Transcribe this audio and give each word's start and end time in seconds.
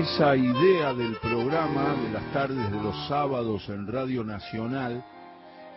esa 0.00 0.34
idea 0.34 0.94
del 0.94 1.16
programa 1.16 1.94
de 1.94 2.12
las 2.12 2.32
tardes 2.32 2.70
de 2.70 2.82
los 2.82 3.08
sábados 3.08 3.68
en 3.68 3.86
Radio 3.86 4.24
Nacional, 4.24 5.04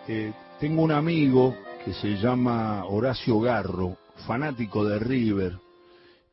eh, 0.07 0.31
tengo 0.59 0.83
un 0.83 0.91
amigo 0.91 1.55
que 1.83 1.93
se 1.93 2.15
llama 2.15 2.85
Horacio 2.85 3.39
Garro, 3.41 3.97
fanático 4.25 4.85
de 4.85 4.99
River, 4.99 5.57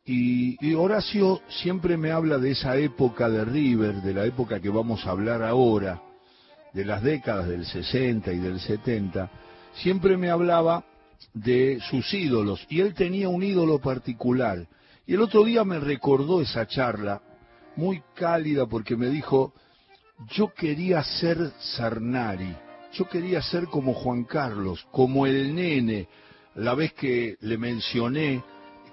y, 0.04 0.74
Horacio 0.74 1.42
siempre 1.48 1.96
me 1.96 2.12
habla 2.12 2.38
de 2.38 2.52
esa 2.52 2.76
época 2.76 3.28
de 3.28 3.44
River, 3.44 3.96
de 4.02 4.14
la 4.14 4.26
época 4.26 4.60
que 4.60 4.68
vamos 4.68 5.04
a 5.04 5.10
hablar 5.10 5.42
ahora, 5.42 6.00
de 6.72 6.84
las 6.84 7.02
décadas 7.02 7.48
del 7.48 7.66
60 7.66 8.32
y 8.32 8.38
del 8.38 8.60
70, 8.60 9.28
siempre 9.74 10.16
me 10.16 10.30
hablaba 10.30 10.84
de 11.34 11.80
sus 11.90 12.14
ídolos, 12.14 12.64
y 12.68 12.80
él 12.80 12.94
tenía 12.94 13.28
un 13.28 13.42
ídolo 13.42 13.80
particular. 13.80 14.66
Y 15.04 15.14
el 15.14 15.20
otro 15.20 15.44
día 15.44 15.64
me 15.64 15.80
recordó 15.80 16.40
esa 16.40 16.66
charla 16.66 17.20
muy 17.76 18.02
cálida 18.14 18.66
porque 18.66 18.96
me 18.96 19.08
dijo, 19.08 19.52
yo 20.30 20.52
quería 20.54 21.02
ser 21.02 21.52
Sarnari, 21.58 22.54
yo 22.92 23.08
quería 23.08 23.42
ser 23.42 23.66
como 23.66 23.94
Juan 23.94 24.24
Carlos, 24.24 24.86
como 24.90 25.26
el 25.26 25.54
nene, 25.54 26.08
la 26.56 26.74
vez 26.74 26.92
que 26.92 27.36
le 27.40 27.56
mencioné 27.56 28.42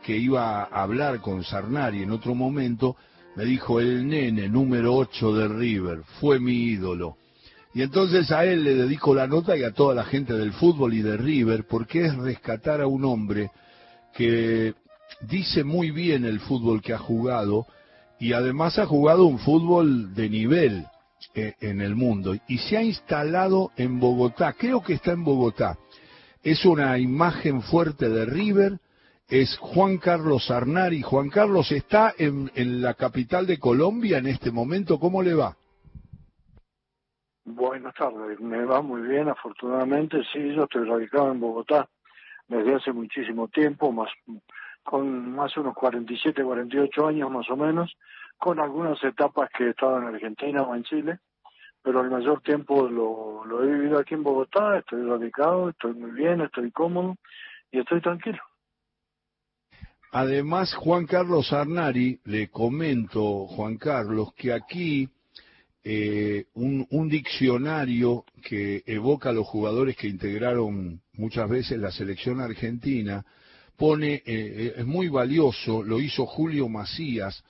que 0.04 0.16
iba 0.16 0.64
a 0.64 0.82
hablar 0.82 1.20
con 1.20 1.44
Sarnari 1.44 2.04
en 2.04 2.12
otro 2.12 2.34
momento, 2.34 2.96
me 3.36 3.46
dijo, 3.46 3.80
el 3.80 4.08
nene 4.08 4.50
número 4.50 4.96
8 4.96 5.34
de 5.34 5.48
River, 5.48 6.02
fue 6.20 6.40
mi 6.40 6.54
ídolo. 6.54 7.18
Y 7.74 7.84
entonces 7.84 8.32
a 8.32 8.46
él 8.46 8.64
le 8.64 8.74
dedico 8.74 9.14
la 9.14 9.28
nota 9.28 9.56
y 9.56 9.64
a 9.64 9.74
toda 9.74 9.94
la 9.94 10.04
gente 10.04 10.34
del 10.34 10.54
fútbol 10.54 10.94
y 10.94 11.02
de 11.02 11.18
River, 11.18 11.66
porque 11.68 12.06
es 12.06 12.16
rescatar 12.16 12.82
a 12.82 12.88
un 12.88 13.06
hombre 13.06 13.52
que 14.14 14.74
dice 15.22 15.64
muy 15.64 15.92
bien 15.92 16.26
el 16.26 16.40
fútbol 16.40 16.82
que 16.82 16.94
ha 16.94 16.98
jugado, 16.98 17.68
y 18.20 18.34
además 18.34 18.78
ha 18.78 18.86
jugado 18.86 19.26
un 19.26 19.40
fútbol 19.40 20.14
de 20.14 20.30
nivel 20.30 20.86
eh, 21.34 21.54
en 21.62 21.82
el 21.82 21.96
mundo 21.96 22.36
y 22.48 22.58
se 22.58 22.78
ha 22.78 22.84
instalado 22.84 23.72
en 23.78 24.00
Bogotá, 24.00 24.54
creo 24.54 24.84
que 24.84 24.94
está 24.94 25.12
en 25.12 25.24
Bogotá. 25.24 25.78
Es 26.44 26.66
una 26.66 26.98
imagen 26.98 27.62
fuerte 27.62 28.10
de 28.10 28.26
River, 28.26 28.80
es 29.28 29.58
Juan 29.58 29.98
Carlos 29.98 30.50
Arnari. 30.50 31.02
Juan 31.02 31.30
Carlos 31.30 31.72
está 31.72 32.14
en, 32.18 32.50
en 32.56 32.82
la 32.82 32.94
capital 32.94 33.46
de 33.46 33.60
Colombia 33.60 34.18
en 34.18 34.28
este 34.28 34.52
momento, 34.52 35.00
¿cómo 35.00 35.22
le 35.22 35.34
va? 35.34 35.56
Buenas 37.46 37.96
tardes, 37.96 38.40
me 38.40 38.64
va 38.64 38.82
muy 38.82 39.02
bien, 39.02 39.28
afortunadamente, 39.28 40.22
sí, 40.32 40.54
yo 40.54 40.66
estoy 40.66 40.88
radicado 40.88 41.32
en 41.32 41.40
Bogotá 41.40 41.90
desde 42.48 42.76
hace 42.76 42.92
muchísimo 42.92 43.48
tiempo, 43.48 43.92
más 43.92 44.10
con 44.84 45.36
más 45.36 45.56
unos 45.58 45.76
47, 45.76 46.44
48 46.44 47.08
años 47.08 47.32
más 47.32 47.50
o 47.50 47.56
menos, 47.56 47.96
con 48.40 48.60
algunas 48.60 49.04
etapas 49.04 49.50
que 49.56 49.66
he 49.66 49.70
estado 49.70 50.00
en 50.00 50.16
Argentina 50.16 50.64
o 50.64 50.74
en 50.74 50.84
Chile, 50.84 51.20
pero 51.84 52.02
el 52.02 52.10
mayor 52.10 52.42
tiempo 52.42 52.88
lo, 52.90 53.46
lo 53.46 53.64
he 53.64 53.68
vivido 53.68 54.00
aquí 54.00 54.16
en 54.16 54.24
Bogotá, 54.24 54.78
estoy 54.78 55.04
radicado, 55.04 55.70
estoy 55.70 55.94
muy 55.94 56.12
bien, 56.12 56.42
estoy 56.42 56.72
cómodo 56.72 57.16
y 57.72 57.80
estoy 57.80 58.02
tranquilo. 58.02 58.40
Además, 60.12 60.74
Juan 60.74 61.06
Carlos 61.06 61.54
Arnari, 61.54 62.20
le 62.26 62.50
comento, 62.50 63.46
Juan 63.46 63.78
Carlos, 63.78 64.34
que 64.34 64.52
aquí 64.52 65.08
eh, 65.84 66.46
un, 66.56 66.88
un, 66.90 67.10
diccionario 67.10 68.26
que 68.44 68.84
evoca 68.88 69.30
a 69.30 69.34
los 69.34 69.48
jugadores 69.48 69.96
que 69.96 70.08
integraron 70.08 71.02
muchas 71.14 71.48
veces 71.48 71.78
la 71.78 71.92
selección 71.92 72.42
argentina, 72.42 73.24
pone, 73.78 74.16
eh, 74.16 74.24
eh, 74.26 74.74
es 74.78 74.86
muy 74.86 75.08
valioso, 75.08 75.84
lo 75.84 76.00
hizo 76.00 76.26
Julio 76.26 76.68
Macías, 76.68 77.44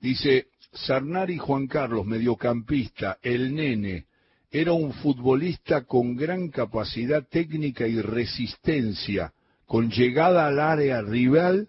dice, 0.00 0.46
Sarnari 0.72 1.38
Juan 1.38 1.66
Carlos, 1.66 2.06
mediocampista, 2.06 3.18
el 3.22 3.54
nene, 3.54 4.06
era 4.50 4.72
un 4.72 4.92
futbolista 4.92 5.84
con 5.84 6.16
gran 6.16 6.48
capacidad 6.48 7.26
técnica 7.26 7.86
y 7.86 8.00
resistencia, 8.00 9.32
con 9.66 9.90
llegada 9.90 10.46
al 10.46 10.58
área 10.58 11.02
rival 11.02 11.68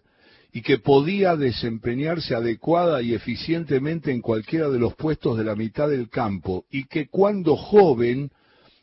y 0.53 0.61
que 0.61 0.79
podía 0.79 1.35
desempeñarse 1.35 2.33
adecuada 2.35 3.01
y 3.01 3.13
eficientemente 3.13 4.11
en 4.11 4.21
cualquiera 4.21 4.69
de 4.69 4.79
los 4.79 4.95
puestos 4.95 5.37
de 5.37 5.43
la 5.43 5.55
mitad 5.55 5.89
del 5.89 6.09
campo 6.09 6.65
y 6.71 6.85
que 6.85 7.07
cuando 7.07 7.55
joven 7.55 8.31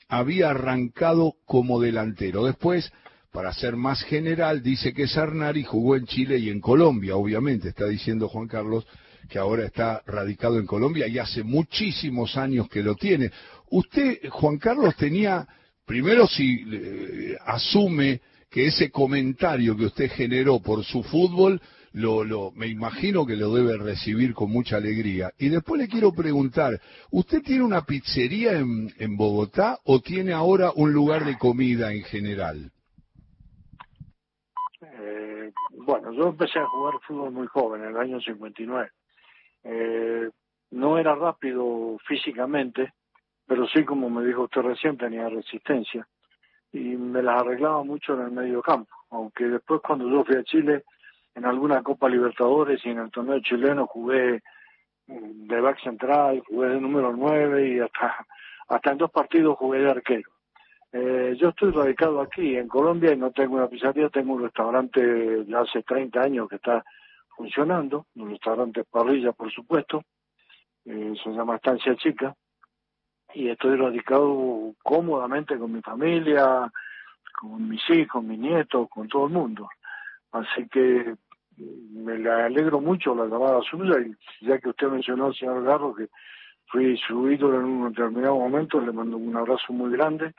había 0.09 0.51
arrancado 0.51 1.35
como 1.45 1.81
delantero. 1.81 2.45
Después 2.45 2.93
para 3.37 3.53
ser 3.53 3.77
más 3.77 4.03
general, 4.05 4.63
dice 4.63 4.95
que 4.95 5.07
Sarnari 5.07 5.63
jugó 5.63 5.95
en 5.97 6.07
Chile 6.07 6.39
y 6.39 6.49
en 6.49 6.59
Colombia, 6.59 7.17
obviamente, 7.17 7.69
está 7.69 7.87
diciendo 7.87 8.31
Juan 8.31 8.49
Carlos 8.49 8.87
que 9.29 9.39
ahora 9.39 9.67
está 9.67 10.03
radicado 10.07 10.59
en 10.59 10.67
Colombia 10.67 11.07
y 11.07 11.19
hace 11.19 11.43
muchísimos 11.43 12.37
años 12.37 12.69
que 12.69 12.83
lo 12.83 12.95
tiene. 12.95 13.31
Usted, 13.71 14.29
Juan 14.31 14.59
Carlos, 14.59 14.95
tenía, 14.97 15.47
primero 15.85 16.27
si 16.27 16.65
eh, 16.71 17.37
asume 17.45 18.21
que 18.51 18.67
ese 18.67 18.91
comentario 18.91 19.77
que 19.77 19.87
usted 19.87 20.11
generó 20.11 20.61
por 20.61 20.85
su 20.85 21.03
fútbol, 21.03 21.61
lo, 21.93 22.53
me 22.53 22.67
imagino 22.67 23.25
que 23.25 23.37
lo 23.37 23.55
debe 23.55 23.77
recibir 23.79 24.35
con 24.35 24.51
mucha 24.51 24.77
alegría. 24.77 25.33
Y 25.39 25.49
después 25.49 25.81
le 25.81 25.89
quiero 25.89 26.13
preguntar, 26.13 26.79
¿usted 27.11 27.43
tiene 27.43 27.65
una 27.65 27.83
pizzería 27.83 28.53
en, 28.53 29.17
Bogotá 29.17 29.79
o 29.85 30.01
tiene 30.01 30.33
ahora 30.33 30.73
un 30.75 30.93
lugar 30.93 31.25
de 31.25 31.39
comida 31.39 31.93
en 31.93 32.03
general? 32.03 32.71
Bueno, 35.87 36.13
yo 36.13 36.29
empecé 36.29 36.59
a 36.59 36.67
jugar 36.67 36.95
fútbol 37.07 37.33
muy 37.33 37.47
joven, 37.47 37.83
en 37.83 37.91
el 37.91 37.97
año 37.97 38.21
59. 38.21 38.91
Eh, 39.69 40.31
no 40.71 40.99
era 40.99 41.15
rápido 41.15 41.99
físicamente, 42.07 42.93
pero 43.47 43.67
sí, 43.67 43.85
como 43.85 44.09
me 44.09 44.25
dijo 44.25 44.43
usted 44.43 44.63
recién, 44.63 44.97
tenía 44.97 45.29
resistencia. 45.29 46.07
Y 46.73 46.97
me 46.97 47.23
las 47.23 47.41
arreglaba 47.41 47.83
mucho 47.83 48.15
en 48.15 48.27
el 48.27 48.31
medio 48.31 48.63
campo. 48.63 48.95
Aunque 49.11 49.45
después, 49.45 49.81
cuando 49.81 50.09
yo 50.09 50.25
fui 50.25 50.37
a 50.37 50.45
Chile, 50.45 50.85
en 51.35 51.45
alguna 51.45 51.83
Copa 51.83 52.09
Libertadores 52.09 52.81
y 52.85 52.91
en 52.91 52.99
el 52.99 53.11
torneo 53.11 53.41
chileno 53.41 53.87
jugué 53.87 54.43
mm, 55.07 55.47
de 55.47 55.61
back 55.61 55.81
central, 55.83 56.43
jugué 56.47 56.69
de 56.69 56.81
número 56.81 57.13
9 57.13 57.69
y 57.69 57.81
hasta, 57.81 58.27
hasta 58.69 58.93
en 58.93 58.99
dos 58.99 59.11
partidos 59.11 59.59
jugué 59.59 59.81
de 59.81 59.91
arquero. 59.91 60.31
Eh, 60.93 61.37
yo 61.39 61.49
estoy 61.51 61.73
radicado 61.73 62.21
aquí 62.21 62.57
en 62.57 62.69
Colombia 62.69 63.13
y 63.13 63.17
no 63.17 63.31
tengo 63.33 63.57
una 63.57 63.69
pizzería, 63.69 64.09
tengo 64.09 64.35
un 64.35 64.45
restaurante 64.45 65.45
ya 65.47 65.61
hace 65.61 65.83
30 65.83 66.21
años 66.21 66.49
que 66.49 66.57
está 66.57 66.85
funcionando, 67.37 68.07
un 68.15 68.31
restaurante 68.31 68.85
parrilla, 68.85 69.33
por 69.33 69.53
supuesto, 69.53 70.03
eh, 70.85 71.15
se 71.23 71.31
llama 71.31 71.57
Estancia 71.57 71.95
Chica, 71.97 72.35
y 73.35 73.49
estoy 73.49 73.77
radicado 73.77 74.75
cómodamente 74.83 75.59
con 75.59 75.73
mi 75.73 75.83
familia, 75.83 76.71
con 77.39 77.69
mis 77.69 77.83
hijos, 77.91 78.25
mis 78.25 78.39
nietos, 78.39 78.89
con 78.89 79.09
todo 79.09 79.27
el 79.27 79.33
mundo. 79.33 79.69
Así 80.33 80.67
que 80.69 81.15
me 81.57 82.19
le 82.19 82.31
alegro 82.31 82.81
mucho 82.81 83.15
la 83.15 83.27
llamada 83.27 83.61
suya 83.63 83.97
y 84.01 84.47
ya 84.47 84.59
que 84.59 84.71
usted 84.71 84.89
mencionó, 84.89 85.33
señor 85.33 85.65
Garro, 85.65 85.95
que 85.95 86.09
fui 86.67 86.97
su 86.99 87.31
ídolo 87.31 87.61
en 87.61 87.65
un 87.65 87.89
determinado 87.91 88.37
momento, 88.37 88.81
le 88.81 88.93
mando 88.93 89.17
un 89.17 89.37
abrazo 89.37 89.73
muy 89.73 89.91
grande 89.91 90.35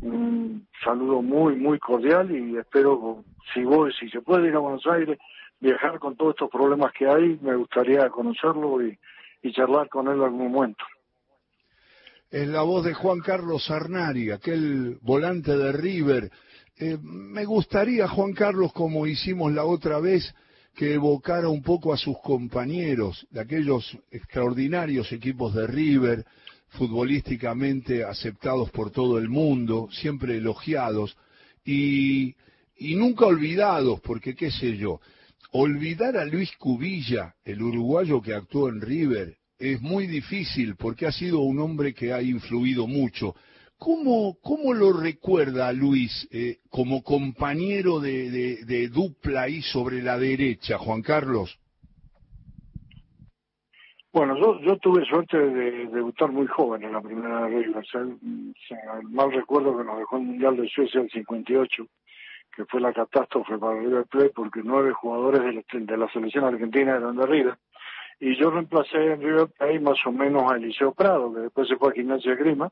un 0.00 0.66
saludo 0.84 1.22
muy, 1.22 1.56
muy 1.56 1.78
cordial 1.78 2.30
y 2.30 2.56
espero, 2.56 3.24
si 3.52 3.64
vos, 3.64 3.94
si 3.98 4.08
se 4.10 4.20
puede 4.20 4.48
ir 4.48 4.54
a 4.54 4.60
Buenos 4.60 4.86
Aires, 4.86 5.18
viajar 5.60 5.98
con 5.98 6.16
todos 6.16 6.34
estos 6.34 6.50
problemas 6.50 6.92
que 6.92 7.06
hay, 7.06 7.38
me 7.40 7.56
gustaría 7.56 8.08
conocerlo 8.10 8.84
y, 8.84 8.98
charlar 9.52 9.88
con 9.88 10.08
él 10.08 10.16
en 10.16 10.22
algún 10.24 10.52
momento. 10.52 10.84
Es 12.30 12.46
la 12.46 12.62
voz 12.62 12.84
de 12.84 12.92
Juan 12.92 13.20
Carlos 13.20 13.70
Arnari, 13.70 14.30
aquel 14.30 14.98
volante 15.00 15.56
de 15.56 15.72
River. 15.72 16.30
Eh, 16.76 16.98
me 17.00 17.46
gustaría, 17.46 18.06
Juan 18.08 18.34
Carlos, 18.34 18.74
como 18.74 19.06
hicimos 19.06 19.50
la 19.52 19.64
otra 19.64 20.00
vez, 20.00 20.34
que 20.74 20.94
evocara 20.94 21.48
un 21.48 21.62
poco 21.62 21.94
a 21.94 21.96
sus 21.96 22.18
compañeros 22.20 23.26
de 23.30 23.40
aquellos 23.40 23.98
extraordinarios 24.10 25.10
equipos 25.12 25.54
de 25.54 25.66
River, 25.66 26.26
futbolísticamente 26.68 28.04
aceptados 28.04 28.70
por 28.70 28.90
todo 28.90 29.18
el 29.18 29.28
mundo, 29.28 29.88
siempre 29.90 30.36
elogiados 30.36 31.16
y, 31.64 32.36
y 32.76 32.94
nunca 32.96 33.26
olvidados, 33.26 34.00
porque 34.00 34.34
qué 34.34 34.50
sé 34.50 34.76
yo, 34.76 35.00
olvidar 35.52 36.16
a 36.16 36.24
Luis 36.24 36.54
Cubilla, 36.56 37.34
el 37.44 37.62
uruguayo 37.62 38.20
que 38.20 38.34
actuó 38.34 38.68
en 38.68 38.80
River, 38.80 39.36
es 39.58 39.80
muy 39.80 40.06
difícil 40.06 40.76
porque 40.76 41.06
ha 41.06 41.12
sido 41.12 41.40
un 41.40 41.58
hombre 41.58 41.94
que 41.94 42.12
ha 42.12 42.22
influido 42.22 42.86
mucho. 42.86 43.34
¿Cómo, 43.76 44.36
cómo 44.42 44.74
lo 44.74 44.92
recuerda 44.92 45.72
Luis 45.72 46.28
eh, 46.32 46.58
como 46.68 47.02
compañero 47.02 48.00
de, 48.00 48.64
de, 48.64 48.88
dupla 48.88 49.42
ahí 49.42 49.62
sobre 49.62 50.02
la 50.02 50.18
derecha, 50.18 50.78
Juan 50.78 51.00
Carlos? 51.00 51.58
Bueno, 54.12 54.36
yo, 54.36 54.60
yo 54.62 54.76
tuve 54.78 55.04
suerte 55.04 55.38
de 55.38 55.86
debutar 55.88 56.32
muy 56.32 56.46
joven 56.48 56.82
en 56.82 56.92
la 56.92 57.00
primera 57.00 57.46
regla. 57.46 57.80
mal 59.10 59.32
recuerdo 59.32 59.78
que 59.78 59.84
nos 59.84 59.98
dejó 59.98 60.16
el 60.16 60.24
Mundial 60.24 60.56
de 60.56 60.68
Suecia 60.68 61.00
el 61.00 61.10
58, 61.10 61.86
que 62.58 62.64
fue 62.64 62.80
la 62.80 62.92
catástrofe 62.92 63.56
para 63.56 63.78
River 63.78 64.04
Plate 64.06 64.32
porque 64.34 64.62
nueve 64.64 64.92
jugadores 64.92 65.42
de 65.70 65.96
la, 65.96 66.08
selección 66.08 66.44
argentina 66.44 66.96
eran 66.96 67.16
de 67.16 67.24
River. 67.24 67.54
y 68.18 68.34
yo 68.34 68.50
reemplacé 68.50 69.12
en 69.12 69.22
River 69.22 69.46
Plate 69.56 69.78
más 69.78 70.04
o 70.04 70.10
menos 70.10 70.50
a 70.50 70.56
Eliseo 70.56 70.92
Prado, 70.92 71.32
que 71.32 71.42
después 71.42 71.68
se 71.68 71.76
fue 71.76 71.90
a 71.90 71.94
Gimnasia 71.94 72.32
de 72.32 72.42
Grima, 72.42 72.68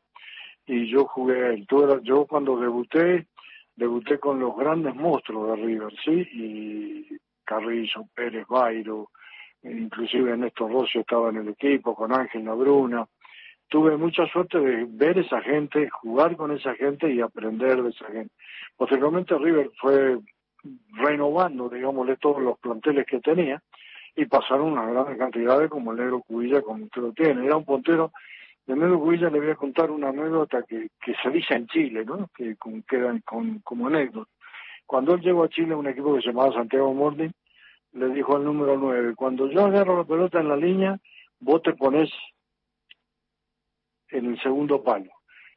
y 0.67 0.91
yo 0.91 1.05
jugué 1.05 1.41
a 1.41 1.49
él. 1.51 1.69
yo 2.03 2.27
cuando 2.27 2.59
debuté, 2.59 3.29
debuté 3.77 4.19
con 4.19 4.41
los 4.41 4.57
grandes 4.57 4.93
monstruos 4.97 5.51
de 5.51 5.65
River, 5.65 5.95
¿sí? 6.05 6.29
Y 6.33 7.19
Carrizo, 7.45 8.09
Pérez, 8.13 8.45
Bairo, 8.49 9.11
inclusive 9.63 10.37
Néstor 10.37 10.73
Rosso 10.73 10.99
estaba 10.99 11.29
en 11.29 11.37
el 11.37 11.49
equipo, 11.51 11.95
con 11.95 12.13
Ángel 12.13 12.45
Labruna. 12.45 13.07
Tuve 13.69 13.97
mucha 13.97 14.27
suerte 14.29 14.61
de 14.61 14.87
ver 14.89 15.19
esa 15.19 15.41
gente, 15.41 15.89
jugar 15.91 16.37
con 16.37 16.53
esa 16.53 16.75
gente 16.75 17.13
y 17.13 17.21
aprender 17.21 17.83
de 17.83 17.91
esa 17.91 18.07
gente. 18.07 18.33
Posteriormente 18.77 19.37
River 19.37 19.71
fue 19.81 20.19
renovando, 20.93 21.69
digámosle, 21.69 22.17
todos 22.17 22.43
los 22.43 22.59
planteles 22.59 23.07
que 23.07 23.21
tenía 23.21 23.63
y 24.15 24.25
pasaron 24.27 24.73
una 24.73 24.87
gran 24.87 25.19
cantidad 25.19 25.69
como 25.69 25.93
el 25.93 25.99
negro 25.99 26.23
Cubilla, 26.23 26.63
como 26.63 26.85
usted 26.85 27.03
lo 27.03 27.13
tiene. 27.13 27.45
Era 27.45 27.57
un 27.57 27.65
puntero, 27.65 28.13
de 28.67 28.75
negro 28.75 28.99
Cubilla 28.99 29.29
le 29.31 29.41
voy 29.41 29.51
a 29.51 29.57
contar 29.57 29.91
una 29.91 30.09
anécdota 30.09 30.63
que, 30.63 30.89
se 31.23 31.31
dice 31.31 31.55
en 31.55 31.67
Chile, 31.67 32.05
¿no? 32.05 32.31
que 32.35 32.57
queda 32.89 33.15
con, 33.25 33.61
como 33.61 33.89
anécdota. 33.89 34.31
Cuando 34.87 35.15
él 35.15 35.21
llegó 35.21 35.45
a 35.45 35.49
Chile, 35.49 35.75
un 35.75 35.89
equipo 35.89 36.15
que 36.15 36.23
se 36.23 36.29
llamaba 36.29 36.55
Santiago 36.55 36.95
Morning, 36.95 37.31
le 37.93 38.09
dijo 38.11 38.37
al 38.37 38.45
número 38.45 38.77
9, 38.79 39.15
cuando 39.17 39.51
yo 39.51 39.65
agarro 39.65 39.99
la 39.99 40.05
pelota 40.05 40.41
en 40.41 40.49
la 40.49 40.57
línea, 40.57 40.99
vos 41.41 41.63
te 41.63 41.75
pones 41.75 42.11
en 44.17 44.27
el 44.27 44.41
segundo 44.41 44.83
palo. 44.83 45.11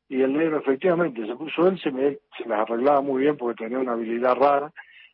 Y 0.08 0.22
el 0.22 0.34
negro 0.34 0.58
efectivamente 0.58 1.26
se 1.26 1.36
puso 1.36 1.68
él, 1.68 1.80
se, 1.80 1.92
me, 1.92 2.18
las 2.46 2.62
arreglaba 2.62 3.02
muy 3.02 3.24
bien 3.24 3.38
porque 3.38 3.64
tenía 3.64 3.80
una 3.80 3.94
habilidad 3.94 4.36
rara, 4.36 4.72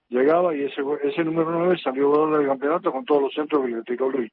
llegaba 0.09 0.55
y 0.55 0.63
ese, 0.63 0.81
ese 1.03 1.23
número 1.23 1.51
9 1.51 1.77
salió 1.83 2.11
ganador 2.11 2.39
del 2.39 2.47
campeonato 2.47 2.91
con 2.91 3.05
todos 3.05 3.23
los 3.23 3.33
centros 3.33 3.65
que 3.65 3.71
le 3.71 3.83
tiró 3.83 4.09
Luis. 4.09 4.31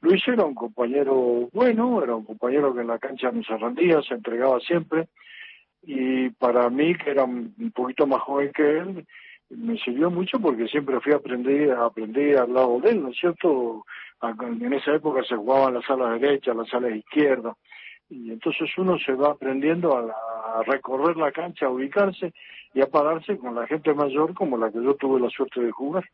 Luis 0.00 0.22
era 0.26 0.44
un 0.44 0.54
compañero 0.54 1.48
bueno, 1.52 2.02
era 2.02 2.14
un 2.14 2.24
compañero 2.24 2.74
que 2.74 2.80
en 2.80 2.88
la 2.88 2.98
cancha 2.98 3.30
no 3.30 3.42
se 3.42 3.56
rendía, 3.56 4.02
se 4.02 4.14
entregaba 4.14 4.58
siempre, 4.60 5.08
y 5.82 6.30
para 6.30 6.68
mí, 6.70 6.94
que 6.94 7.10
era 7.10 7.24
un 7.24 7.72
poquito 7.74 8.06
más 8.06 8.20
joven 8.20 8.52
que 8.52 8.78
él, 8.78 9.06
me 9.50 9.76
sirvió 9.78 10.10
mucho 10.10 10.38
porque 10.40 10.66
siempre 10.66 11.00
fui 11.00 11.12
a 11.12 11.16
aprender, 11.16 11.72
aprendí 11.72 12.32
al 12.34 12.52
lado 12.52 12.80
de 12.80 12.90
él, 12.90 13.02
¿no 13.02 13.08
es 13.10 13.18
cierto? 13.18 13.84
En 14.22 14.72
esa 14.72 14.94
época 14.94 15.22
se 15.24 15.36
jugaban 15.36 15.74
las 15.74 15.84
salas 15.84 16.20
derechas, 16.20 16.56
las 16.56 16.68
salas 16.68 16.94
izquierdas, 16.94 17.56
y 18.12 18.30
entonces 18.30 18.68
uno 18.76 18.98
se 18.98 19.14
va 19.14 19.30
aprendiendo 19.30 19.96
a, 19.96 20.62
recorrer 20.66 21.16
la 21.16 21.32
cancha, 21.32 21.66
a 21.66 21.70
ubicarse 21.70 22.34
y 22.74 22.82
a 22.82 22.86
pararse 22.86 23.38
con 23.38 23.54
la 23.54 23.66
gente 23.66 23.94
mayor 23.94 24.34
como 24.34 24.58
la 24.58 24.70
que 24.70 24.84
yo 24.84 24.94
tuve 24.96 25.18
la 25.18 25.30
suerte 25.30 25.62
de 25.62 25.70
jugar. 25.70 26.04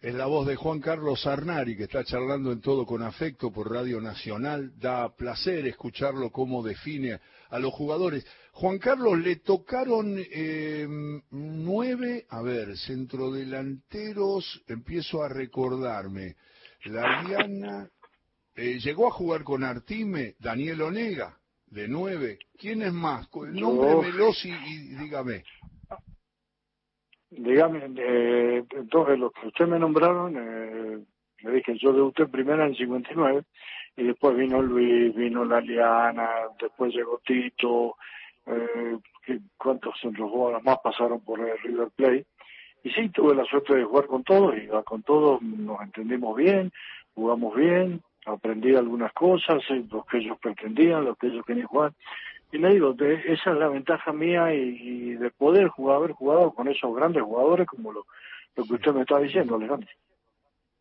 Es 0.00 0.14
la 0.14 0.24
voz 0.24 0.46
de 0.46 0.56
Juan 0.56 0.80
Carlos 0.80 1.26
Arnari, 1.26 1.76
que 1.76 1.82
está 1.82 2.02
charlando 2.02 2.50
en 2.50 2.62
todo 2.62 2.86
con 2.86 3.02
afecto 3.02 3.52
por 3.52 3.70
Radio 3.70 4.00
Nacional. 4.00 4.72
Da 4.78 5.14
placer 5.14 5.66
escucharlo 5.66 6.30
cómo 6.30 6.62
define 6.62 7.18
a 7.50 7.58
los 7.58 7.74
jugadores. 7.74 8.26
Juan 8.52 8.78
Carlos, 8.78 9.18
le 9.18 9.36
tocaron 9.36 10.16
eh, 10.16 10.86
nueve, 11.30 12.24
a 12.30 12.40
ver, 12.40 12.76
centrodelanteros, 12.78 14.62
empiezo 14.66 15.22
a 15.22 15.28
recordarme. 15.28 16.36
La 16.84 17.22
Diana, 17.22 17.90
eh, 18.58 18.78
llegó 18.80 19.06
a 19.06 19.12
jugar 19.12 19.44
con 19.44 19.62
Artime, 19.62 20.34
Daniel 20.40 20.82
Onega, 20.82 21.38
de 21.66 21.86
nueve. 21.86 22.40
¿Quién 22.58 22.82
es 22.82 22.92
más? 22.92 23.28
El 23.32 23.60
nombre 23.60 24.10
Melosi 24.10 24.50
y 24.50 24.96
dígame. 24.96 25.44
Dígame, 27.30 27.92
eh, 27.98 28.64
entonces 28.70 29.16
los 29.16 29.32
que 29.32 29.46
usted 29.46 29.66
me 29.68 29.78
nombraron, 29.78 30.34
eh, 30.36 30.98
le 31.42 31.50
dije, 31.52 31.78
yo 31.78 31.92
debuté 31.92 32.26
primero 32.26 32.64
en 32.64 32.70
el 32.70 32.76
59 32.76 33.44
y 33.96 34.04
después 34.04 34.36
vino 34.36 34.60
Luis, 34.60 35.14
vino 35.14 35.44
Laliana, 35.44 36.28
después 36.60 36.92
llegó 36.92 37.20
Tito, 37.24 37.94
eh, 38.46 38.98
cuántos 39.56 39.94
centros 40.00 40.32
más 40.64 40.78
pasaron 40.82 41.20
por 41.20 41.38
el 41.38 41.56
River 41.58 41.90
Plate. 41.94 42.26
Y 42.82 42.90
sí, 42.90 43.08
tuve 43.10 43.36
la 43.36 43.44
suerte 43.44 43.76
de 43.76 43.84
jugar 43.84 44.06
con 44.06 44.24
todos 44.24 44.56
y 44.56 44.66
con 44.84 45.04
todos 45.04 45.40
nos 45.42 45.80
entendimos 45.82 46.36
bien, 46.36 46.72
jugamos 47.14 47.54
bien, 47.54 48.02
aprendí 48.26 48.74
algunas 48.74 49.12
cosas, 49.12 49.62
eh, 49.70 49.84
los 49.90 50.04
que 50.06 50.18
ellos 50.18 50.38
pretendían, 50.40 51.04
los 51.04 51.16
que 51.18 51.28
ellos 51.28 51.44
querían 51.46 51.66
jugar. 51.66 51.92
Y 52.50 52.58
le 52.58 52.72
digo, 52.74 52.94
esa 52.98 53.50
es 53.52 53.58
la 53.58 53.68
ventaja 53.68 54.12
mía 54.12 54.54
y, 54.54 55.14
de 55.14 55.30
poder 55.30 55.68
jugar, 55.68 55.96
haber 55.96 56.12
jugado 56.12 56.52
con 56.52 56.68
esos 56.68 56.94
grandes 56.94 57.22
jugadores 57.22 57.66
como 57.66 57.92
lo, 57.92 58.04
que 58.54 58.62
usted 58.62 58.92
me 58.92 59.02
está 59.02 59.18
diciendo, 59.18 59.56
Alejandro. 59.56 59.88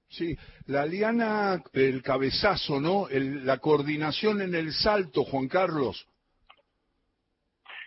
Sí, 0.09 0.37
la 0.67 0.85
liana, 0.85 1.61
el 1.73 2.01
cabezazo, 2.01 2.79
¿no? 2.79 3.07
la 3.11 3.57
coordinación 3.57 4.41
en 4.41 4.55
el 4.55 4.71
salto, 4.71 5.25
Juan 5.25 5.49
Carlos. 5.49 6.07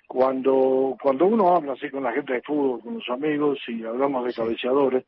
Cuando, 0.06 0.96
cuando 1.00 1.26
uno 1.26 1.56
habla 1.56 1.72
así 1.72 1.88
con 1.88 2.02
la 2.02 2.12
gente 2.12 2.34
de 2.34 2.42
fútbol, 2.42 2.82
con 2.82 2.94
los 2.94 3.08
amigos 3.08 3.58
y 3.68 3.84
hablamos 3.84 4.26
de 4.26 4.34
cabeceadores, 4.34 5.04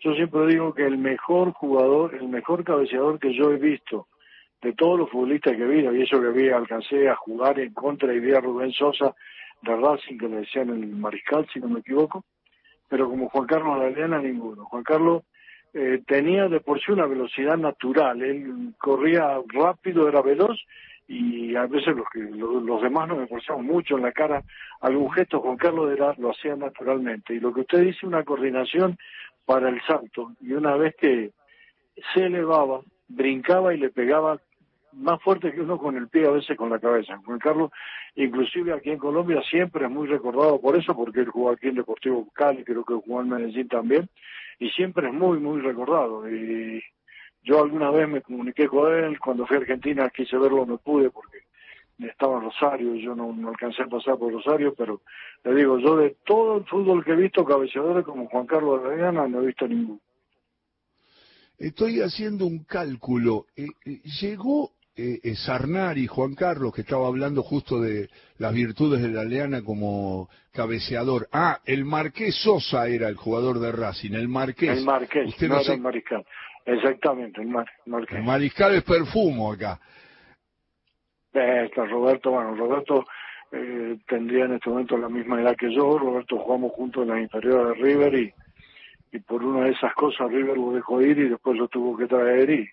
yo 0.00 0.14
siempre 0.14 0.46
digo 0.46 0.74
que 0.74 0.86
el 0.86 0.98
mejor 0.98 1.52
jugador, 1.52 2.14
el 2.14 2.28
mejor 2.28 2.64
cabeceador 2.64 3.18
que 3.18 3.34
yo 3.34 3.52
he 3.52 3.56
visto 3.56 4.08
de 4.62 4.72
todos 4.72 4.98
los 4.98 5.10
futbolistas 5.10 5.56
que 5.56 5.64
vi, 5.64 5.80
y 5.80 6.02
eso 6.02 6.20
que 6.20 6.28
vi, 6.28 6.48
alcancé 6.50 7.08
a 7.08 7.16
jugar 7.16 7.58
en 7.60 7.72
contra 7.72 8.12
y 8.12 8.20
vi 8.20 8.32
a 8.32 8.40
Rubén 8.40 8.72
Sosa 8.72 9.14
de 9.62 9.76
Racing, 9.76 10.18
que 10.18 10.28
le 10.28 10.36
decían 10.38 10.70
el 10.70 10.86
mariscal, 10.86 11.46
si 11.52 11.60
no 11.60 11.68
me 11.68 11.80
equivoco, 11.80 12.24
pero 12.88 13.08
como 13.08 13.28
Juan 13.28 13.46
Carlos 13.46 13.80
Galeana, 13.80 14.18
ninguno. 14.20 14.64
Juan 14.64 14.82
Carlos 14.82 15.22
eh, 15.72 16.02
tenía 16.06 16.48
de 16.48 16.60
por 16.60 16.80
sí 16.80 16.92
una 16.92 17.06
velocidad 17.06 17.56
natural, 17.56 18.20
él 18.22 18.74
corría 18.78 19.38
rápido, 19.48 20.08
era 20.08 20.20
veloz, 20.22 20.58
y 21.06 21.56
a 21.56 21.66
veces 21.66 21.96
los, 21.96 22.06
que, 22.12 22.20
los, 22.20 22.82
demás 22.82 23.08
nos 23.08 23.22
esforzamos 23.22 23.64
mucho 23.64 23.96
en 23.96 24.02
la 24.02 24.12
cara, 24.12 24.44
algún 24.80 25.10
gesto 25.12 25.40
Juan 25.40 25.56
Carlos 25.56 25.90
era, 25.92 26.14
lo 26.18 26.30
hacía 26.30 26.54
naturalmente. 26.54 27.34
Y 27.34 27.40
lo 27.40 27.52
que 27.52 27.62
usted 27.62 27.80
dice, 27.80 28.06
una 28.06 28.22
coordinación 28.22 28.96
para 29.50 29.68
el 29.68 29.82
salto, 29.82 30.30
y 30.40 30.52
una 30.52 30.76
vez 30.76 30.94
que 30.94 31.32
se 32.14 32.26
elevaba, 32.26 32.82
brincaba 33.08 33.74
y 33.74 33.78
le 33.78 33.90
pegaba 33.90 34.38
más 34.92 35.20
fuerte 35.20 35.50
que 35.50 35.60
uno 35.60 35.76
con 35.76 35.96
el 35.96 36.06
pie, 36.06 36.28
a 36.28 36.30
veces 36.30 36.56
con 36.56 36.70
la 36.70 36.78
cabeza. 36.78 37.20
Juan 37.24 37.40
Carlos, 37.40 37.72
inclusive 38.14 38.72
aquí 38.72 38.90
en 38.90 38.98
Colombia, 38.98 39.42
siempre 39.42 39.86
es 39.86 39.90
muy 39.90 40.06
recordado 40.06 40.60
por 40.60 40.76
eso, 40.76 40.94
porque 40.94 41.18
él 41.18 41.30
jugó 41.30 41.50
aquí 41.50 41.66
en 41.66 41.74
Deportivo 41.74 42.28
Cali, 42.32 42.62
creo 42.62 42.84
que 42.84 42.94
jugó 42.94 43.22
en 43.22 43.28
Medellín 43.30 43.66
también, 43.66 44.08
y 44.60 44.70
siempre 44.70 45.08
es 45.08 45.12
muy, 45.12 45.40
muy 45.40 45.60
recordado. 45.62 46.30
Y 46.30 46.80
yo 47.42 47.60
alguna 47.60 47.90
vez 47.90 48.08
me 48.08 48.22
comuniqué 48.22 48.68
con 48.68 48.94
él, 48.94 49.18
cuando 49.18 49.48
fui 49.48 49.56
a 49.56 49.60
Argentina 49.60 50.08
quise 50.10 50.38
verlo, 50.38 50.64
no 50.64 50.78
pude 50.78 51.10
porque 51.10 51.38
estaba 52.08 52.36
en 52.36 52.44
Rosario, 52.44 52.94
yo 52.94 53.14
no, 53.14 53.34
alcancé 53.48 53.82
a 53.82 53.86
pasar 53.86 54.18
por 54.18 54.32
Rosario, 54.32 54.74
pero 54.74 55.00
le 55.44 55.54
digo, 55.54 55.78
yo 55.78 55.96
de 55.96 56.16
todo 56.24 56.58
el 56.58 56.64
fútbol 56.64 57.04
que 57.04 57.12
he 57.12 57.16
visto, 57.16 57.44
cabeceadores 57.44 58.04
como 58.04 58.28
Juan 58.28 58.46
Carlos 58.46 58.84
Arellana, 58.84 59.28
no 59.28 59.42
he 59.42 59.46
visto 59.46 59.66
ninguno. 59.66 60.00
Estoy 61.58 62.00
haciendo 62.00 62.46
un 62.46 62.64
cálculo. 62.64 63.46
Eh, 63.54 63.66
eh, 63.84 64.00
llegó 64.20 64.72
eh, 64.96 65.20
eh, 65.22 65.34
Sarnari, 65.34 66.06
Juan 66.06 66.34
Carlos, 66.34 66.74
que 66.74 66.82
estaba 66.82 67.06
hablando 67.06 67.42
justo 67.42 67.80
de 67.80 68.10
las 68.38 68.52
virtudes 68.52 69.00
de 69.00 69.08
la 69.08 69.24
Leana 69.24 69.62
como 69.62 70.28
cabeceador. 70.52 71.28
Ah, 71.32 71.60
el 71.64 71.84
Marqués 71.84 72.34
Sosa 72.42 72.86
era 72.86 73.08
el 73.08 73.16
jugador 73.16 73.60
de 73.60 73.72
Racing, 73.72 74.12
el 74.12 74.28
Marqués. 74.28 74.78
El 74.78 74.84
Marqués, 74.84 75.28
Usted 75.28 75.48
no, 75.48 75.60
el 75.60 75.80
Mariscal. 75.80 76.26
Exactamente, 76.66 77.40
el, 77.40 77.48
Marqués. 77.48 78.18
El 78.18 78.24
Mariscal 78.24 78.74
es 78.74 78.82
perfumo 78.82 79.52
acá. 79.52 79.80
Eh, 81.32 81.70
Roberto, 81.74 82.30
bueno, 82.30 82.54
Roberto 82.56 83.06
eh, 83.52 83.98
tendría 84.06 84.46
en 84.46 84.54
este 84.54 84.70
momento 84.70 84.96
la 84.96 85.08
misma 85.08 85.40
edad 85.40 85.56
que 85.56 85.72
yo. 85.74 85.98
Roberto 85.98 86.38
jugamos 86.38 86.72
juntos 86.72 87.02
en 87.02 87.08
la 87.10 87.20
inferior 87.20 87.68
de 87.68 87.82
River 87.82 88.14
y, 89.12 89.18
por 89.20 89.44
una 89.44 89.64
de 89.64 89.72
esas 89.72 89.92
cosas 89.94 90.30
River 90.30 90.56
lo 90.56 90.72
dejó 90.72 91.00
ir 91.02 91.18
y 91.18 91.28
después 91.28 91.56
lo 91.56 91.66
tuvo 91.68 91.96
que 91.96 92.06
traer 92.06 92.48
y 92.50 92.68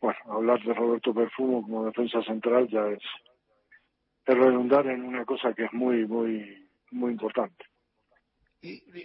bueno, 0.00 0.18
hablar 0.28 0.60
de 0.62 0.74
Roberto 0.74 1.14
Perfumo 1.14 1.62
como 1.62 1.86
defensa 1.86 2.22
central 2.22 2.68
ya 2.68 2.86
es, 2.88 3.02
redundar 4.26 4.86
en 4.86 5.04
una 5.04 5.24
cosa 5.24 5.52
que 5.54 5.64
es 5.64 5.72
muy, 5.72 6.06
muy, 6.06 6.68
muy 6.90 7.12
importante. 7.12 7.64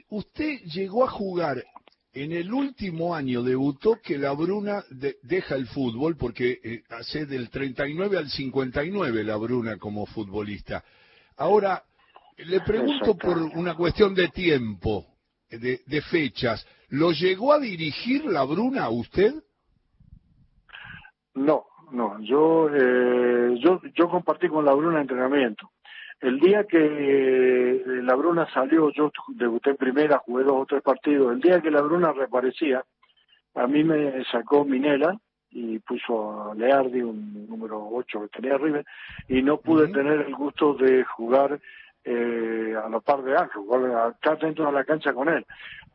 Usted 0.09 0.59
llegó 0.65 1.05
a 1.05 1.09
jugar 1.09 1.63
en 2.13 2.31
el 2.31 2.53
último 2.53 3.15
año, 3.15 3.41
debutó 3.41 3.99
que 4.01 4.17
la 4.17 4.33
Bruna 4.33 4.83
deja 5.23 5.55
el 5.55 5.67
fútbol 5.67 6.15
porque 6.15 6.59
eh, 6.63 6.83
hace 6.89 7.25
del 7.25 7.49
39 7.49 8.17
al 8.17 8.29
59 8.29 9.23
la 9.23 9.35
Bruna 9.35 9.77
como 9.77 10.05
futbolista. 10.05 10.83
Ahora, 11.37 11.83
le 12.37 12.61
pregunto 12.61 13.15
por 13.17 13.37
una 13.37 13.75
cuestión 13.75 14.13
de 14.13 14.27
tiempo, 14.29 15.05
de, 15.49 15.81
de 15.85 16.01
fechas, 16.01 16.65
¿lo 16.89 17.11
llegó 17.11 17.53
a 17.53 17.59
dirigir 17.59 18.25
la 18.25 18.43
Bruna 18.43 18.83
a 18.83 18.89
usted? 18.89 19.33
No, 21.33 21.65
no. 21.91 22.19
Yo, 22.21 22.69
eh, 22.69 23.57
yo, 23.59 23.81
yo 23.95 24.07
compartí 24.07 24.49
con 24.49 24.65
la 24.65 24.73
Bruna 24.73 25.01
entrenamiento. 25.01 25.71
El 26.23 26.39
día 26.39 26.63
que 26.63 26.77
eh, 26.79 27.83
la 28.01 28.15
Bruna 28.15 28.47
salió, 28.53 28.89
yo 28.91 29.11
debuté 29.27 29.71
en 29.71 29.75
primera, 29.75 30.19
jugué 30.19 30.45
dos 30.45 30.53
o 30.53 30.65
tres 30.65 30.81
partidos. 30.81 31.33
El 31.33 31.41
día 31.41 31.59
que 31.59 31.69
la 31.69 31.81
Bruna 31.81 32.13
reaparecía, 32.13 32.81
a 33.55 33.67
mí 33.67 33.83
me 33.83 34.23
sacó 34.31 34.63
Minela 34.63 35.19
y 35.51 35.79
puso 35.79 36.51
a 36.51 36.55
Leardi, 36.55 37.01
un 37.01 37.45
número 37.49 37.89
8 37.91 38.21
que 38.21 38.39
tenía 38.39 38.57
River, 38.57 38.85
y 39.27 39.41
no 39.41 39.57
pude 39.57 39.89
tener 39.89 40.21
el 40.21 40.33
gusto 40.33 40.75
de 40.75 41.03
jugar 41.03 41.59
eh, 42.05 42.73
a 42.81 42.87
la 42.87 43.01
par 43.01 43.21
de 43.21 43.35
Ángel, 43.35 43.63
estar 44.13 44.39
dentro 44.39 44.67
de 44.67 44.71
la 44.71 44.85
cancha 44.85 45.13
con 45.13 45.27
él. 45.27 45.45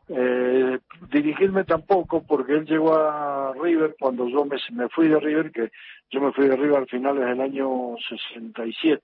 Eh, 0.09 0.77
dirigirme 1.11 1.63
tampoco 1.63 2.21
porque 2.21 2.53
él 2.53 2.65
llegó 2.65 2.95
a 2.95 3.53
River 3.59 3.95
cuando 3.99 4.27
yo 4.27 4.45
me, 4.45 4.57
me 4.73 4.89
fui 4.89 5.07
de 5.07 5.19
River, 5.19 5.51
que 5.51 5.71
yo 6.11 6.21
me 6.21 6.31
fui 6.33 6.47
de 6.47 6.55
River 6.55 6.77
al 6.77 6.87
finales 6.87 7.25
del 7.25 7.41
año 7.41 7.95
67. 8.07 9.01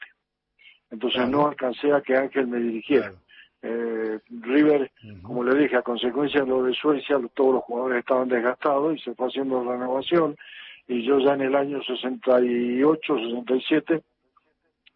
Entonces 0.95 1.27
no 1.27 1.47
alcancé 1.47 1.91
a 1.91 1.99
que 1.99 2.15
Ángel 2.15 2.47
me 2.47 2.57
dirigiera. 2.57 3.11
Eh, 3.61 4.17
River, 4.29 4.89
como 5.23 5.43
le 5.43 5.59
dije, 5.59 5.75
a 5.75 5.81
consecuencia 5.81 6.39
de 6.41 6.47
lo 6.47 6.63
de 6.63 6.73
Suecia, 6.73 7.19
todos 7.33 7.55
los 7.55 7.63
jugadores 7.63 7.99
estaban 7.99 8.29
desgastados 8.29 8.95
y 8.95 8.99
se 8.99 9.13
fue 9.13 9.27
haciendo 9.27 9.61
la 9.61 9.73
renovación. 9.73 10.37
Y 10.87 11.05
yo 11.05 11.19
ya 11.19 11.33
en 11.33 11.41
el 11.41 11.55
año 11.55 11.81
68, 11.83 13.13
67, 13.13 14.03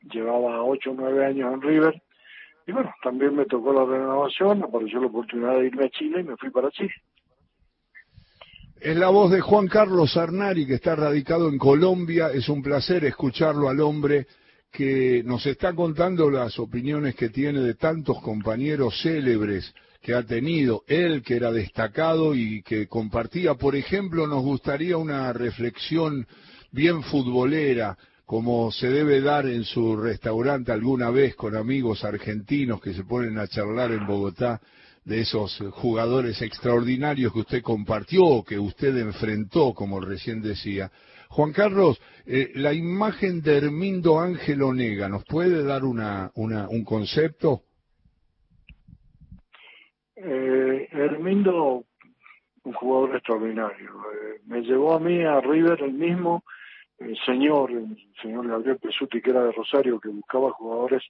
llevaba 0.10 0.64
8 0.64 0.90
o 0.90 0.94
9 0.94 1.26
años 1.26 1.54
en 1.54 1.62
River. 1.62 2.02
Y 2.66 2.72
bueno, 2.72 2.94
también 3.04 3.36
me 3.36 3.46
tocó 3.46 3.74
la 3.74 3.84
renovación, 3.84 4.64
apareció 4.64 5.02
la 5.02 5.08
oportunidad 5.08 5.60
de 5.60 5.68
irme 5.68 5.86
a 5.86 5.90
Chile 5.90 6.22
y 6.22 6.24
me 6.24 6.38
fui 6.38 6.50
para 6.50 6.72
Chile. 6.72 6.94
Es 8.80 8.96
la 8.96 9.10
voz 9.10 9.32
de 9.32 9.42
Juan 9.42 9.68
Carlos 9.68 10.16
Arnari, 10.16 10.66
que 10.66 10.76
está 10.76 10.96
radicado 10.96 11.50
en 11.50 11.58
Colombia. 11.58 12.30
Es 12.34 12.48
un 12.48 12.62
placer 12.62 13.04
escucharlo 13.04 13.68
al 13.68 13.82
hombre 13.82 14.28
que 14.72 15.24
nos 15.26 15.46
está 15.46 15.74
contando 15.74 16.30
las 16.30 16.60
opiniones 16.60 17.16
que 17.16 17.30
tiene 17.30 17.60
de 17.60 17.74
tantos 17.74 18.22
compañeros 18.22 19.02
célebres 19.02 19.74
que 20.02 20.14
ha 20.14 20.24
tenido, 20.24 20.84
él 20.88 21.24
que 21.24 21.36
era 21.36 21.52
destacado 21.52 22.34
y 22.34 22.62
que 22.64 22.88
compartía, 22.88 23.56
por 23.56 23.76
ejemplo, 23.76 24.28
nos 24.28 24.44
gustaría 24.44 24.98
una 24.98 25.34
reflexión 25.34 26.26
bien 26.72 27.04
futbolera, 27.04 27.98
como 28.26 28.72
se 28.72 28.90
debe 28.90 29.22
dar 29.22 29.48
en 29.48 29.64
su 29.64 29.98
restaurante 29.98 30.72
alguna 30.72 31.10
vez 31.10 31.36
con 31.36 31.56
amigos 31.56 32.04
argentinos 32.04 32.80
que 32.80 32.94
se 32.94 33.04
ponen 33.04 33.40
a 33.40 33.48
charlar 33.48 33.92
en 33.92 34.06
Bogotá 34.06 34.62
de 35.04 35.22
esos 35.22 35.58
jugadores 35.72 36.40
extraordinarios 36.42 37.34
que 37.34 37.40
usted 37.40 37.62
compartió, 37.64 38.44
que 38.44 38.60
usted 38.60 38.96
enfrentó, 38.98 39.74
como 39.74 40.00
recién 40.00 40.42
decía. 40.42 40.92
Juan 41.32 41.54
Carlos, 41.54 42.02
eh, 42.26 42.52
la 42.56 42.74
imagen 42.74 43.42
de 43.42 43.58
Hermindo 43.58 44.20
Ángel 44.20 44.64
Onega, 44.64 45.08
¿nos 45.08 45.24
puede 45.26 45.64
dar 45.64 45.84
una, 45.84 46.32
un 46.36 46.84
concepto? 46.84 47.62
Eh, 50.16 50.88
Hermindo, 50.92 51.86
un 52.64 52.74
jugador 52.74 53.16
extraordinario. 53.16 53.90
Eh, 53.90 54.42
me 54.48 54.62
llevó 54.62 54.96
a 54.96 55.00
mí 55.00 55.24
a 55.24 55.40
River 55.40 55.84
el 55.84 55.94
mismo 55.94 56.44
señor, 57.26 57.72
el 57.72 57.96
señor 58.22 58.48
Gabriel 58.48 58.80
Pesuti, 58.80 59.22
que 59.22 59.30
era 59.30 59.44
de 59.44 59.52
Rosario, 59.52 60.00
que 60.00 60.10
buscaba 60.10 60.52
jugadores 60.52 61.04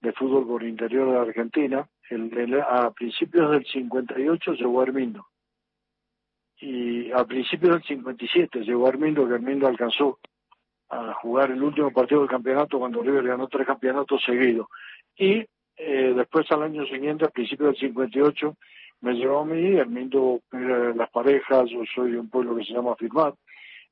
de 0.00 0.12
fútbol 0.12 0.48
por 0.48 0.64
interior 0.64 1.12
de 1.12 1.18
Argentina. 1.18 1.88
El, 2.10 2.60
a 2.60 2.90
principios 2.90 3.52
del 3.52 3.64
58 3.64 4.52
llegó 4.54 4.80
a 4.80 4.82
Hermindo 4.82 5.29
y 6.60 7.10
a 7.12 7.24
principios 7.24 7.72
del 7.72 7.82
57 7.82 8.60
llegó 8.60 8.86
Armindo, 8.86 9.26
que 9.26 9.34
Armindo 9.34 9.66
alcanzó 9.66 10.18
a 10.90 11.14
jugar 11.14 11.50
el 11.50 11.62
último 11.62 11.90
partido 11.92 12.20
del 12.20 12.30
campeonato 12.30 12.78
cuando 12.78 13.02
River 13.02 13.28
ganó 13.28 13.48
tres 13.48 13.66
campeonatos 13.66 14.22
seguidos. 14.24 14.66
Y 15.16 15.44
eh, 15.76 16.12
después 16.14 16.50
al 16.50 16.64
año 16.64 16.84
siguiente, 16.86 17.24
a 17.24 17.30
principios 17.30 17.70
del 17.70 17.88
58, 17.88 18.56
me 19.02 19.14
llevó 19.14 19.40
a 19.40 19.44
mí, 19.46 19.78
Armindo 19.78 20.40
era 20.52 20.94
las 20.94 21.10
parejas, 21.10 21.70
yo 21.70 21.82
soy 21.94 22.12
de 22.12 22.18
un 22.20 22.28
pueblo 22.28 22.56
que 22.56 22.64
se 22.64 22.74
llama 22.74 22.96
Firmat, 22.96 23.34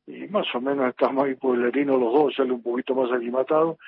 y 0.06 0.26
más 0.28 0.46
o 0.54 0.60
menos 0.60 0.88
estamos 0.88 1.24
ahí 1.24 1.34
pueblerinos 1.34 1.98
los 1.98 2.12
dos, 2.12 2.34
sale 2.34 2.52
un 2.52 2.62
poquito 2.62 2.94
más 2.94 3.10
aclimatado, 3.10 3.78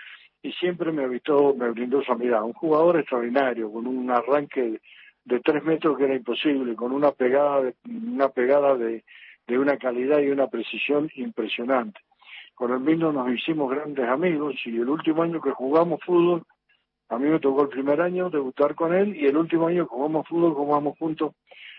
y 0.42 0.52
siempre 0.52 0.92
me, 0.92 1.04
habitó, 1.04 1.54
me 1.54 1.70
brindó 1.70 2.02
su 2.02 2.12
amistad. 2.12 2.44
Un 2.44 2.54
jugador 2.54 2.98
extraordinario, 2.98 3.70
con 3.70 3.86
un 3.86 4.10
arranque 4.10 4.80
de 5.24 5.40
tres 5.40 5.62
metros 5.64 5.96
que 5.98 6.04
era 6.04 6.14
imposible, 6.14 6.74
con 6.74 6.92
una 6.92 7.12
pegada, 7.12 7.62
de, 7.62 7.74
una 7.84 8.28
pegada 8.28 8.76
de, 8.76 9.04
de 9.46 9.58
una 9.58 9.76
calidad 9.76 10.20
y 10.20 10.30
una 10.30 10.48
precisión 10.48 11.10
impresionante. 11.14 12.00
Con 12.54 12.72
el 12.72 12.80
mismo 12.80 13.12
nos 13.12 13.30
hicimos 13.32 13.70
grandes 13.70 14.08
amigos 14.08 14.54
y 14.64 14.76
el 14.76 14.88
último 14.88 15.22
año 15.22 15.40
que 15.40 15.50
jugamos 15.50 16.00
fútbol, 16.04 16.42
a 17.08 17.18
mí 17.18 17.28
me 17.28 17.40
tocó 17.40 17.62
el 17.62 17.68
primer 17.68 18.00
año 18.00 18.30
debutar 18.30 18.74
con 18.74 18.94
él 18.94 19.16
y 19.16 19.26
el 19.26 19.36
último 19.36 19.66
año 19.66 19.86
jugamos 19.86 20.28
fútbol 20.28 20.54
jugamos 20.54 20.96
juntos 20.98 21.34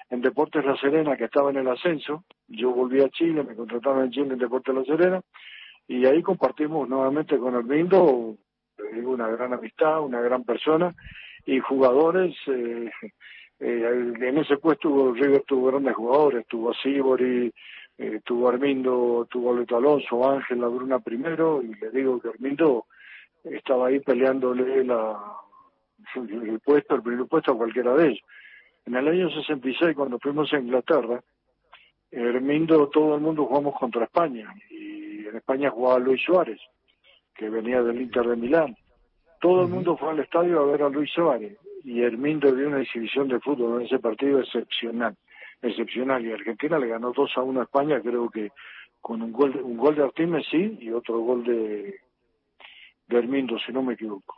en 0.09 0.21
Deportes 0.21 0.65
La 0.65 0.75
Serena 0.75 1.15
que 1.15 1.25
estaba 1.25 1.51
en 1.51 1.57
el 1.57 1.67
ascenso. 1.67 2.25
Yo 2.47 2.71
volví 2.71 3.01
a 3.01 3.09
Chile, 3.09 3.43
me 3.43 3.55
contrataron 3.55 4.03
en 4.03 4.11
Chile 4.11 4.33
en 4.33 4.39
Deportes 4.39 4.75
La 4.75 4.83
Serena 4.83 5.21
y 5.87 6.05
ahí 6.05 6.21
compartimos 6.21 6.89
nuevamente 6.89 7.37
con 7.37 7.55
el 7.55 7.63
Mindo 7.63 8.35
una 9.03 9.27
gran 9.27 9.53
amistad, 9.53 10.01
una 10.01 10.19
gran 10.19 10.43
persona 10.43 10.93
y 11.45 11.59
jugadores 11.59 12.35
eh, 12.47 12.89
eh, 13.59 14.13
en 14.19 14.37
ese 14.37 14.57
puesto 14.57 15.13
River 15.13 15.43
tuvo 15.47 15.67
grandes 15.67 15.95
jugadores, 15.95 16.47
tuvo 16.47 16.73
Sibori, 16.73 17.53
eh, 17.97 18.19
tuvo 18.23 18.49
Armindo, 18.49 19.27
tuvo 19.29 19.53
a 19.53 19.59
Leto 19.59 19.77
Alonso, 19.77 20.29
Ángel, 20.29 20.61
la 20.61 20.67
Bruna 20.67 20.99
primero, 20.99 21.61
y 21.61 21.73
le 21.75 21.91
digo 21.91 22.19
que 22.19 22.29
Armindo 22.29 22.85
estaba 23.43 23.87
ahí 23.87 23.99
peleándole 23.99 24.83
la, 24.83 25.15
el 26.15 26.59
puesto, 26.59 26.95
el 26.95 27.03
primer 27.03 27.27
puesto 27.27 27.51
a 27.51 27.57
cualquiera 27.57 27.93
de 27.93 28.07
ellos. 28.07 28.21
En 28.85 28.95
el 28.95 29.07
año 29.07 29.29
66, 29.29 29.95
cuando 29.95 30.17
fuimos 30.17 30.51
a 30.53 30.59
Inglaterra, 30.59 31.21
Hermindo, 32.09 32.89
todo 32.89 33.15
el 33.15 33.21
mundo 33.21 33.45
jugamos 33.45 33.75
contra 33.79 34.05
España, 34.05 34.51
y 34.69 35.27
en 35.27 35.35
España 35.35 35.69
jugaba 35.69 35.99
Luis 35.99 36.21
Suárez, 36.23 36.59
que 37.35 37.47
venía 37.49 37.83
del 37.83 38.01
Inter 38.01 38.27
de 38.27 38.35
Milán. 38.35 38.75
Todo 39.41 39.63
el 39.63 39.69
mundo 39.69 39.97
fue 39.97 40.11
al 40.11 40.19
estadio 40.19 40.61
a 40.61 40.65
ver 40.67 40.83
a 40.83 40.89
Luis 40.89 41.11
Suárez, 41.11 41.57
y 41.83 42.01
Hermindo 42.01 42.53
dio 42.55 42.67
una 42.67 42.81
exhibición 42.81 43.27
de 43.27 43.39
fútbol 43.39 43.81
en 43.81 43.87
ese 43.87 43.97
partido 43.97 44.39
excepcional, 44.39 45.17
excepcional. 45.63 46.23
Y 46.23 46.31
Argentina 46.31 46.77
le 46.77 46.87
ganó 46.87 47.11
2 47.11 47.31
a 47.35 47.41
1 47.41 47.59
a 47.59 47.63
España, 47.63 47.99
creo 48.01 48.29
que 48.29 48.51
con 49.01 49.19
un 49.23 49.31
gol, 49.31 49.59
un 49.63 49.77
gol 49.77 49.95
de 49.95 50.03
Artime, 50.03 50.43
sí, 50.43 50.77
y 50.79 50.91
otro 50.91 51.19
gol 51.21 51.43
de, 51.43 51.95
de 53.07 53.17
Hermindo, 53.17 53.57
si 53.65 53.71
no 53.73 53.81
me 53.81 53.95
equivoco. 53.95 54.35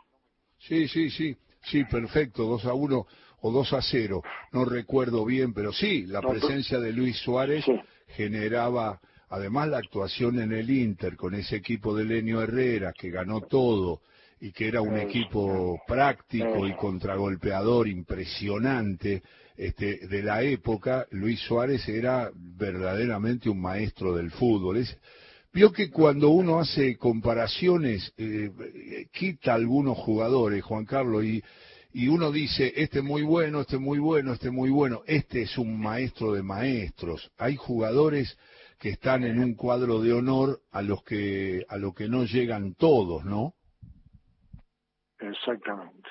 Sí, 0.56 0.88
sí, 0.88 1.10
sí, 1.10 1.36
sí, 1.60 1.84
perfecto, 1.84 2.44
2 2.44 2.64
a 2.64 2.72
1 2.72 3.06
o 3.42 3.50
2 3.50 3.72
a 3.74 3.82
0, 3.82 4.22
no 4.52 4.64
recuerdo 4.64 5.26
bien, 5.26 5.52
pero 5.52 5.70
sí, 5.70 6.06
la 6.06 6.22
presencia 6.22 6.80
de 6.80 6.94
Luis 6.94 7.18
Suárez 7.18 7.66
generaba, 8.06 8.98
además 9.28 9.68
la 9.68 9.78
actuación 9.78 10.40
en 10.40 10.52
el 10.52 10.70
Inter 10.70 11.14
con 11.14 11.34
ese 11.34 11.56
equipo 11.56 11.94
de 11.94 12.04
Lenio 12.04 12.40
Herrera 12.40 12.94
que 12.98 13.10
ganó 13.10 13.42
todo, 13.42 14.00
y 14.40 14.52
que 14.52 14.68
era 14.68 14.80
un 14.80 14.96
equipo 14.96 15.80
práctico 15.86 16.66
y 16.66 16.74
contragolpeador 16.74 17.88
impresionante 17.88 19.22
este, 19.56 20.06
de 20.06 20.22
la 20.22 20.42
época, 20.42 21.06
Luis 21.10 21.40
Suárez 21.40 21.88
era 21.88 22.30
verdaderamente 22.34 23.48
un 23.48 23.60
maestro 23.60 24.14
del 24.14 24.30
fútbol. 24.30 24.78
Es, 24.78 24.98
vio 25.52 25.72
que 25.72 25.90
cuando 25.90 26.30
uno 26.30 26.58
hace 26.58 26.96
comparaciones, 26.96 28.12
eh, 28.16 28.50
quita 29.12 29.54
algunos 29.54 29.96
jugadores, 29.98 30.62
Juan 30.64 30.84
Carlos, 30.84 31.24
y, 31.24 31.42
y 31.92 32.08
uno 32.08 32.32
dice, 32.32 32.72
este 32.76 32.98
es 32.98 33.04
muy 33.04 33.22
bueno, 33.22 33.60
este 33.60 33.76
es 33.76 33.82
muy 33.82 34.00
bueno, 34.00 34.32
este 34.32 34.48
es 34.48 34.52
muy 34.52 34.70
bueno, 34.70 35.02
este 35.06 35.42
es 35.42 35.56
un 35.56 35.80
maestro 35.80 36.32
de 36.32 36.42
maestros. 36.42 37.30
Hay 37.38 37.54
jugadores 37.54 38.36
que 38.80 38.90
están 38.90 39.22
en 39.22 39.38
un 39.38 39.54
cuadro 39.54 40.02
de 40.02 40.12
honor 40.12 40.60
a 40.72 40.82
los 40.82 41.04
que, 41.04 41.64
a 41.68 41.76
lo 41.76 41.94
que 41.94 42.08
no 42.08 42.24
llegan 42.24 42.74
todos, 42.74 43.24
¿no? 43.24 43.54
Exactamente. 45.28 46.08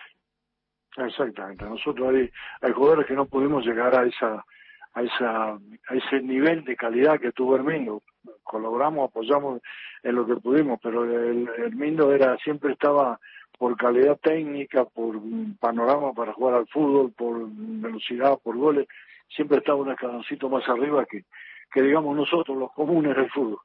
Exactamente. 0.98 1.66
Nosotros 1.66 2.14
hay, 2.14 2.30
hay 2.62 2.72
jugadores 2.72 3.08
que 3.08 3.16
no 3.16 3.26
pudimos 3.26 3.66
llegar 3.66 3.96
a 3.96 4.06
esa 4.06 4.44
a 4.96 5.02
esa 5.02 5.54
a 5.54 5.96
ese 5.96 6.22
nivel 6.22 6.64
de 6.66 6.76
calidad 6.76 7.20
que 7.20 7.32
tuvo 7.32 7.56
Hermindo. 7.56 8.04
Colaboramos, 8.44 9.10
apoyamos 9.10 9.62
en 10.04 10.16
lo 10.16 10.26
que 10.26 10.36
pudimos, 10.36 10.80
pero 10.82 11.04
el 11.04 11.48
Hermindo 11.58 12.14
era 12.14 12.38
siempre 12.38 12.74
estaba 12.74 13.20
por 13.58 13.76
calidad 13.78 14.20
técnica, 14.20 14.86
por 14.86 15.16
panorama 15.60 16.14
para 16.14 16.34
jugar 16.34 16.56
al 16.56 16.68
fútbol, 16.68 17.12
por 17.14 17.48
velocidad, 17.50 18.38
por 18.44 18.58
goles, 18.58 18.88
siempre 19.30 19.60
estaba 19.60 19.80
un 19.80 19.92
escaloncito 19.92 20.50
más 20.50 20.68
arriba 20.68 21.06
que, 21.06 21.24
que 21.72 21.82
digamos 21.82 22.16
nosotros, 22.16 22.58
los 22.58 22.72
comunes 22.74 23.16
del 23.16 23.30
fútbol. 23.32 23.60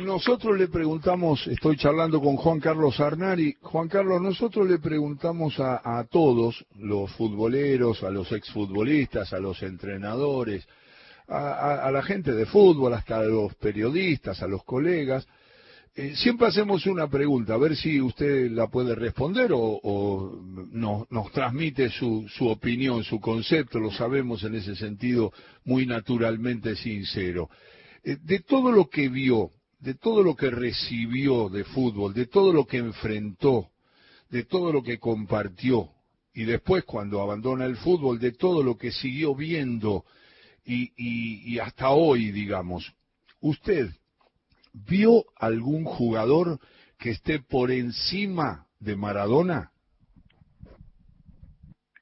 Nosotros 0.00 0.58
le 0.58 0.66
preguntamos, 0.66 1.46
estoy 1.46 1.76
charlando 1.76 2.20
con 2.20 2.34
Juan 2.36 2.58
Carlos 2.58 2.98
Arnari, 2.98 3.56
Juan 3.62 3.86
Carlos, 3.86 4.20
nosotros 4.20 4.68
le 4.68 4.80
preguntamos 4.80 5.60
a, 5.60 6.04
todos, 6.10 6.66
los 6.80 7.12
futboleros, 7.12 8.02
a 8.02 8.10
los 8.10 8.32
exfutbolistas, 8.32 9.32
a 9.32 9.38
los 9.38 9.62
entrenadores, 9.62 10.66
a, 11.28 11.88
la 11.92 12.02
gente 12.02 12.32
de 12.32 12.44
fútbol, 12.44 12.92
hasta 12.94 13.18
a 13.18 13.22
los 13.22 13.54
periodistas, 13.54 14.42
a 14.42 14.48
los 14.48 14.64
colegas, 14.64 15.28
eh, 15.94 16.16
siempre 16.16 16.48
hacemos 16.48 16.86
una 16.86 17.08
pregunta, 17.08 17.54
a 17.54 17.58
ver 17.58 17.76
si 17.76 18.00
usted 18.00 18.50
la 18.50 18.66
puede 18.66 18.96
responder 18.96 19.52
o, 19.54 20.40
nos 20.72 21.30
transmite 21.30 21.88
su, 21.90 22.26
opinión, 22.40 23.04
su 23.04 23.20
concepto, 23.20 23.78
lo 23.78 23.92
sabemos 23.92 24.42
en 24.42 24.56
ese 24.56 24.74
sentido 24.74 25.32
muy 25.64 25.86
naturalmente 25.86 26.74
sincero. 26.74 27.48
Eh, 28.02 28.16
de 28.20 28.40
todo 28.40 28.72
lo 28.72 28.90
que 28.90 29.08
vio, 29.08 29.52
de 29.84 29.92
todo 29.96 30.22
lo 30.22 30.34
que 30.34 30.48
recibió 30.48 31.50
de 31.50 31.62
fútbol, 31.62 32.14
de 32.14 32.26
todo 32.26 32.54
lo 32.54 32.64
que 32.64 32.78
enfrentó, 32.78 33.68
de 34.30 34.44
todo 34.44 34.72
lo 34.72 34.82
que 34.82 34.98
compartió, 34.98 35.90
y 36.32 36.44
después 36.44 36.84
cuando 36.84 37.20
abandona 37.20 37.66
el 37.66 37.76
fútbol, 37.76 38.18
de 38.18 38.32
todo 38.32 38.62
lo 38.62 38.78
que 38.78 38.90
siguió 38.90 39.34
viendo 39.34 40.06
y, 40.64 41.58
hasta 41.58 41.90
hoy, 41.90 42.32
digamos, 42.32 42.94
¿usted 43.42 43.90
vio 44.72 45.26
algún 45.36 45.84
jugador 45.84 46.58
que 46.98 47.10
esté 47.10 47.40
por 47.40 47.70
encima 47.70 48.66
de 48.80 48.96
Maradona? 48.96 49.70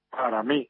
Para 0.09 0.45
mí, 0.45 0.69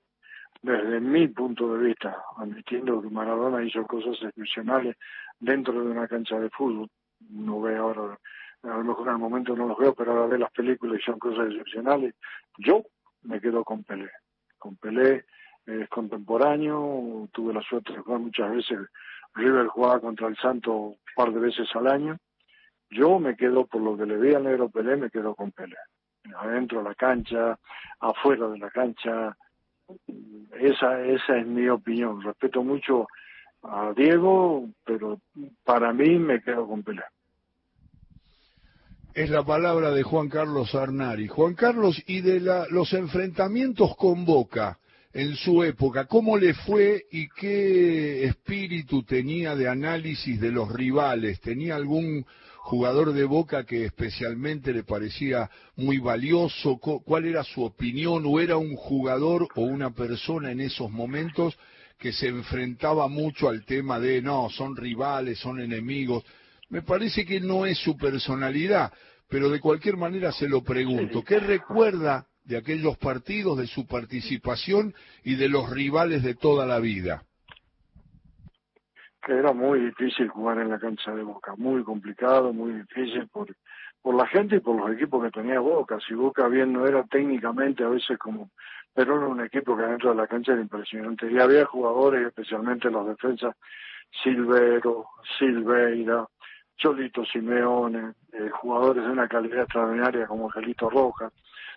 desde 0.63 0.99
mi 0.99 1.29
punto 1.29 1.77
de 1.77 1.89
vista, 1.89 2.17
admitiendo 2.39 3.03
que 3.03 3.11
Maradona 3.11 3.63
hizo 3.63 3.87
cosas 3.87 4.17
excepcionales 4.23 4.97
dentro 5.39 5.75
de 5.75 5.91
una 5.91 6.09
cancha 6.09 6.39
de 6.39 6.49
fútbol, 6.49 6.89
no 7.33 7.61
ve 7.61 7.77
ahora, 7.77 8.19
a 8.63 8.69
lo 8.69 8.85
mejor 8.85 9.09
en 9.09 9.15
el 9.15 9.21
momento 9.21 9.57
no 9.57 9.67
los 9.67 9.79
veo, 9.79 9.95
pero 9.95 10.13
ahora 10.13 10.27
ve 10.27 10.39
las 10.39 10.53
películas 10.53 11.01
y 11.01 11.05
son 11.05 11.19
cosas 11.19 11.49
excepcionales, 11.49 12.15
yo 12.59 12.83
me 13.23 13.41
quedo 13.41 13.65
con 13.65 13.85
Pelé. 13.85 14.11
Con 14.59 14.77
Pelé 14.77 15.25
es 15.67 15.89
contemporáneo, 15.89 17.29
tuve 17.33 17.55
la 17.55 17.63
suerte 17.63 17.93
de 17.93 18.01
jugar 18.01 18.21
muchas 18.21 18.51
veces, 18.51 18.79
River 19.35 19.67
jugaba 19.69 20.01
contra 20.01 20.29
el 20.29 20.37
Santo 20.37 20.73
un 20.73 20.97
par 21.17 21.33
de 21.33 21.41
veces 21.41 21.69
al 21.75 21.87
año, 21.87 22.19
yo 22.91 23.19
me 23.19 23.37
quedo 23.37 23.67
por 23.67 23.81
lo 23.81 23.97
que 23.97 24.05
le 24.05 24.19
vi 24.19 24.35
al 24.35 24.45
negro 24.45 24.69
Pelé, 24.69 24.97
me 24.97 25.11
quedo 25.11 25.35
con 25.35 25.51
Pelé. 25.51 25.77
Adentro 26.37 26.79
de 26.79 26.91
la 26.91 26.95
cancha, 26.95 27.59
afuera 28.01 28.49
de 28.49 28.59
la 28.59 28.71
cancha, 28.71 29.37
esa, 30.61 31.01
esa 31.03 31.39
es 31.39 31.47
mi 31.47 31.69
opinión. 31.69 32.21
Respeto 32.23 32.63
mucho 32.63 33.07
a 33.63 33.93
Diego, 33.97 34.69
pero 34.85 35.19
para 35.65 35.93
mí 35.93 36.19
me 36.19 36.43
quedo 36.43 36.69
con 36.69 36.83
Pelé. 36.83 37.03
Es 39.15 39.29
la 39.29 39.45
palabra 39.45 39.91
de 39.91 40.03
Juan 40.03 40.31
Carlos 40.31 40.75
Arnari. 40.75 41.29
Juan 41.29 41.53
Carlos, 41.53 42.03
y 42.07 42.23
de 42.23 42.41
la, 42.41 42.67
los 42.71 42.95
enfrentamientos 42.95 43.95
con 43.97 44.25
Boca 44.25 44.79
en 45.13 45.37
su 45.37 45.63
época, 45.63 46.07
¿cómo 46.07 46.39
le 46.39 46.55
fue 46.55 47.05
y 47.11 47.29
qué 47.29 48.25
espíritu 48.25 49.03
tenía 49.03 49.55
de 49.55 49.69
análisis 49.69 50.41
de 50.41 50.51
los 50.51 50.73
rivales? 50.73 51.43
¿Tenía 51.43 51.77
algún 51.77 52.25
jugador 52.61 53.13
de 53.13 53.25
Boca 53.25 53.67
que 53.67 53.85
especialmente 53.85 54.73
le 54.73 54.83
parecía 54.83 55.51
muy 55.77 55.99
valioso? 55.99 56.79
¿Cuál 56.79 57.27
era 57.27 57.45
su 57.45 57.65
opinión? 57.65 58.25
¿O 58.27 58.41
era 58.41 58.57
un 58.57 58.77
jugador 58.77 59.47
o 59.57 59.61
una 59.61 59.91
persona 59.91 60.53
en 60.53 60.63
esos 60.63 60.91
momentos 60.91 61.59
que 61.99 62.15
se 62.15 62.29
enfrentaba 62.29 63.09
mucho 63.09 63.51
al 63.51 63.67
tema 63.67 64.01
de, 64.01 64.23
no, 64.23 64.49
son 64.49 64.75
rivales, 64.75 65.39
son 65.39 65.61
enemigos? 65.61 66.25
Me 66.73 66.81
parece 66.81 67.27
que 67.27 67.39
no 67.39 67.67
es 67.67 67.77
su 67.77 67.99
personalidad, 67.99 68.91
pero 69.29 69.51
de 69.51 69.61
cualquier 69.61 69.99
manera 69.99 70.33
se 70.33 70.49
lo 70.49 70.63
pregunto. 70.63 71.23
¿Qué 71.23 71.39
recuerda 71.39 72.25
de 72.45 72.57
aquellos 72.57 72.97
partidos, 72.97 73.59
de 73.59 73.67
su 73.67 73.87
participación 73.87 74.95
y 75.23 75.35
de 75.35 75.51
los 75.51 75.69
rivales 75.69 76.23
de 76.23 76.35
toda 76.35 76.65
la 76.65 76.81
vida? 76.81 77.25
que 79.25 79.35
era 79.35 79.53
muy 79.53 79.79
difícil 79.79 80.27
jugar 80.29 80.59
en 80.59 80.69
la 80.69 80.81
cancha 80.81 81.15
de 81.15 81.23
Boca, 81.23 81.55
muy 81.57 81.85
complicado, 81.85 82.53
muy 82.53 82.73
difícil 82.73 83.29
por, 83.29 83.55
por 84.01 84.17
la 84.17 84.27
gente 84.27 84.57
y 84.57 84.61
por 84.61 84.75
los 84.75 84.97
equipos 84.97 85.23
que 85.23 85.31
tenía 85.31 85.61
Boca. 85.61 85.99
Si 86.09 86.13
Boca 86.13 86.49
bien 86.49 86.73
no 86.73 86.89
era 86.89 87.05
técnicamente 87.05 87.85
a 87.85 87.89
veces 87.89 88.19
como, 88.19 88.51
pero 88.93 89.17
era 89.19 89.27
un 89.29 89.41
equipo 89.41 89.77
que 89.77 89.85
dentro 89.85 90.11
de 90.11 90.17
la 90.17 90.27
cancha 90.27 90.55
era 90.55 90.63
impresionante. 90.63 91.31
Y 91.31 91.39
había 91.39 91.65
jugadores, 91.67 92.27
especialmente 92.27 92.91
los 92.91 93.07
defensas, 93.07 93.55
Silvero, 94.25 95.07
Silveira, 95.39 96.27
Cholito 96.83 97.25
Simeone, 97.25 98.15
eh, 98.33 98.51
jugadores 98.51 99.05
de 99.05 99.11
una 99.11 99.29
calidad 99.29 99.63
extraordinaria 99.63 100.27
como 100.27 100.47
Angelito 100.47 100.91
Rojas. 100.91 101.33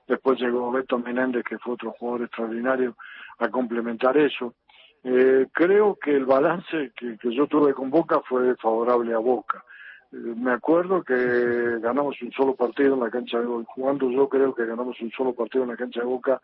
Después 0.07 0.39
llegó 0.39 0.71
Beto 0.71 0.97
Menéndez, 0.97 1.43
que 1.43 1.59
fue 1.59 1.73
otro 1.73 1.91
jugador 1.91 2.23
extraordinario, 2.23 2.95
a 3.37 3.49
complementar 3.49 4.17
eso. 4.17 4.55
Eh, 5.03 5.45
creo 5.51 5.95
que 6.01 6.15
el 6.15 6.25
balance 6.25 6.91
que, 6.95 7.17
yo 7.21 7.45
tuve 7.45 7.75
con 7.75 7.91
Boca 7.91 8.19
fue 8.27 8.55
favorable 8.55 9.13
a 9.13 9.19
Boca. 9.19 9.63
Eh, 10.11 10.15
me 10.15 10.51
acuerdo 10.51 11.03
que 11.03 11.77
ganamos 11.81 12.19
un 12.23 12.31
solo 12.31 12.55
partido 12.55 12.95
en 12.95 13.01
la 13.01 13.11
cancha 13.11 13.39
de 13.39 13.45
Boca. 13.45 13.71
Jugando 13.75 14.09
yo 14.09 14.27
creo 14.27 14.55
que 14.55 14.65
ganamos 14.65 14.99
un 15.01 15.11
solo 15.11 15.33
partido 15.33 15.65
en 15.65 15.69
la 15.69 15.77
cancha 15.77 15.99
de 15.99 16.07
Boca 16.07 16.41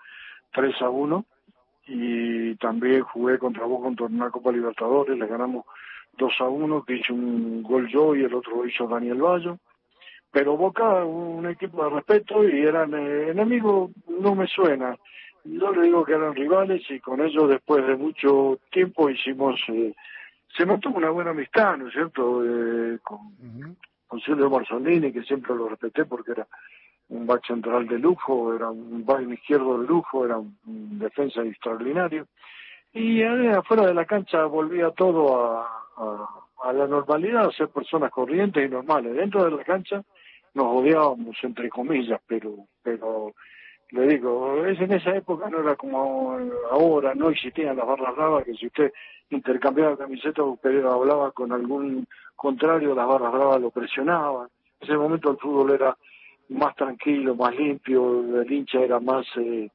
3 0.54 0.76
a 0.84 0.89
1. 0.89 1.26
Y 1.88 2.56
también 2.58 3.02
jugué 3.02 3.39
contra 3.39 3.65
Boca 3.65 3.88
en 3.88 4.15
una 4.15 4.30
Copa 4.30 4.52
Libertadores. 4.52 5.17
Le 5.17 5.26
ganamos 5.26 5.65
2 6.17 6.34
a 6.39 6.43
1, 6.45 6.84
que 6.84 6.95
hizo 6.95 7.13
un 7.13 7.63
gol 7.63 7.88
yo 7.88 8.15
y 8.15 8.24
el 8.24 8.34
otro 8.34 8.58
lo 8.58 8.67
hizo 8.67 8.88
Daniel 8.88 9.21
Bayo. 9.21 9.58
Pero 10.32 10.56
Boca, 10.56 11.04
un 11.04 11.47
equipo 11.50 11.84
de 11.84 11.89
respeto 11.89 12.47
y 12.47 12.62
eran 12.62 12.93
eh, 12.93 13.32
enemigos, 13.32 13.91
no 14.08 14.36
me 14.36 14.47
suena 14.47 14.95
yo 15.43 15.71
le 15.71 15.84
digo 15.84 16.06
que 16.06 16.13
eran 16.13 16.36
rivales 16.36 16.84
y 16.89 17.00
con 17.00 17.21
ellos 17.21 17.50
después 17.50 17.86
de 17.86 17.95
mucho 17.95 18.60
tiempo 18.71 19.10
hicimos, 19.10 19.60
eh, 19.69 19.93
se 20.56 20.65
mantuvo 20.65 20.97
una 20.97 21.10
buena 21.10 21.32
amistad, 21.32 21.78
¿no 21.78 21.88
es 21.88 21.93
cierto? 21.93 22.43
Eh, 22.45 23.00
con, 23.04 23.19
Silvio 24.26 24.50
Marzolini, 24.50 25.13
que 25.13 25.24
siempre 25.24 25.56
lo 25.56 25.69
respeté 25.69 26.04
porque 26.04 26.34
era 26.34 26.45
un 27.08 27.26
back 27.26 27.47
central 27.47 27.88
de 27.88 27.97
lujo, 27.97 28.54
era 28.54 28.69
un 28.69 29.06
back 29.06 29.21
izquierdo 29.32 29.80
de 29.80 29.88
lujo, 29.88 30.26
era 30.26 30.38
un, 30.38 31.00
defensa 31.00 31.41
extraordinario. 31.43 32.28
Y 32.91 33.21
eh, 33.21 33.52
afuera 33.52 33.86
de 33.86 33.93
la 33.93 34.04
cancha 34.04 34.43
volvía 34.45 34.91
todo 34.91 35.41
a, 35.41 35.81
a, 36.02 36.70
a, 36.70 36.74
la 36.74 36.88
normalidad, 36.88 37.46
a 37.46 37.52
ser 37.52 37.70
personas 37.70 38.12
corrientes 38.12 38.66
y 38.66 38.70
normales. 38.70 39.16
Dentro 39.16 39.46
de 39.46 39.52
la 39.52 39.64
cancha 39.64 40.04
nos 40.54 40.66
odiábamos, 40.68 41.38
entre 41.44 41.70
comillas, 41.70 42.20
pero, 42.28 42.56
pero 42.84 43.34
le 43.92 44.08
digo, 44.08 44.66
es 44.66 44.80
en 44.80 44.94
esa 44.94 45.16
época 45.16 45.50
no 45.50 45.60
era 45.60 45.76
como 45.76 46.38
ahora, 46.72 47.14
no 47.14 47.30
existían 47.30 47.76
las 47.76 47.86
barras 47.86 48.16
bravas, 48.16 48.46
que 48.46 48.54
si 48.54 48.68
usted 48.68 48.92
intercambiaba 49.30 49.98
camiseta 49.98 50.44
o 50.44 50.58
hablaba 50.90 51.32
con 51.32 51.52
algún 51.52 52.08
contrario, 52.36 52.96
las 52.96 53.08
barras 53.08 53.32
bravas 53.34 53.62
lo 53.62 53.70
presionaban. 53.70 54.48
En 54.80 54.88
ese 54.88 54.98
momento 54.98 55.32
el 55.32 55.38
fútbol 55.38 55.72
era 55.72 55.98
más 56.50 56.76
tranquilo, 56.76 57.36
más 57.36 57.56
limpio, 57.56 58.42
el 58.42 58.52
hincha 58.52 58.80
era 58.80 59.00
más 59.00 59.26
eh, 59.38 59.70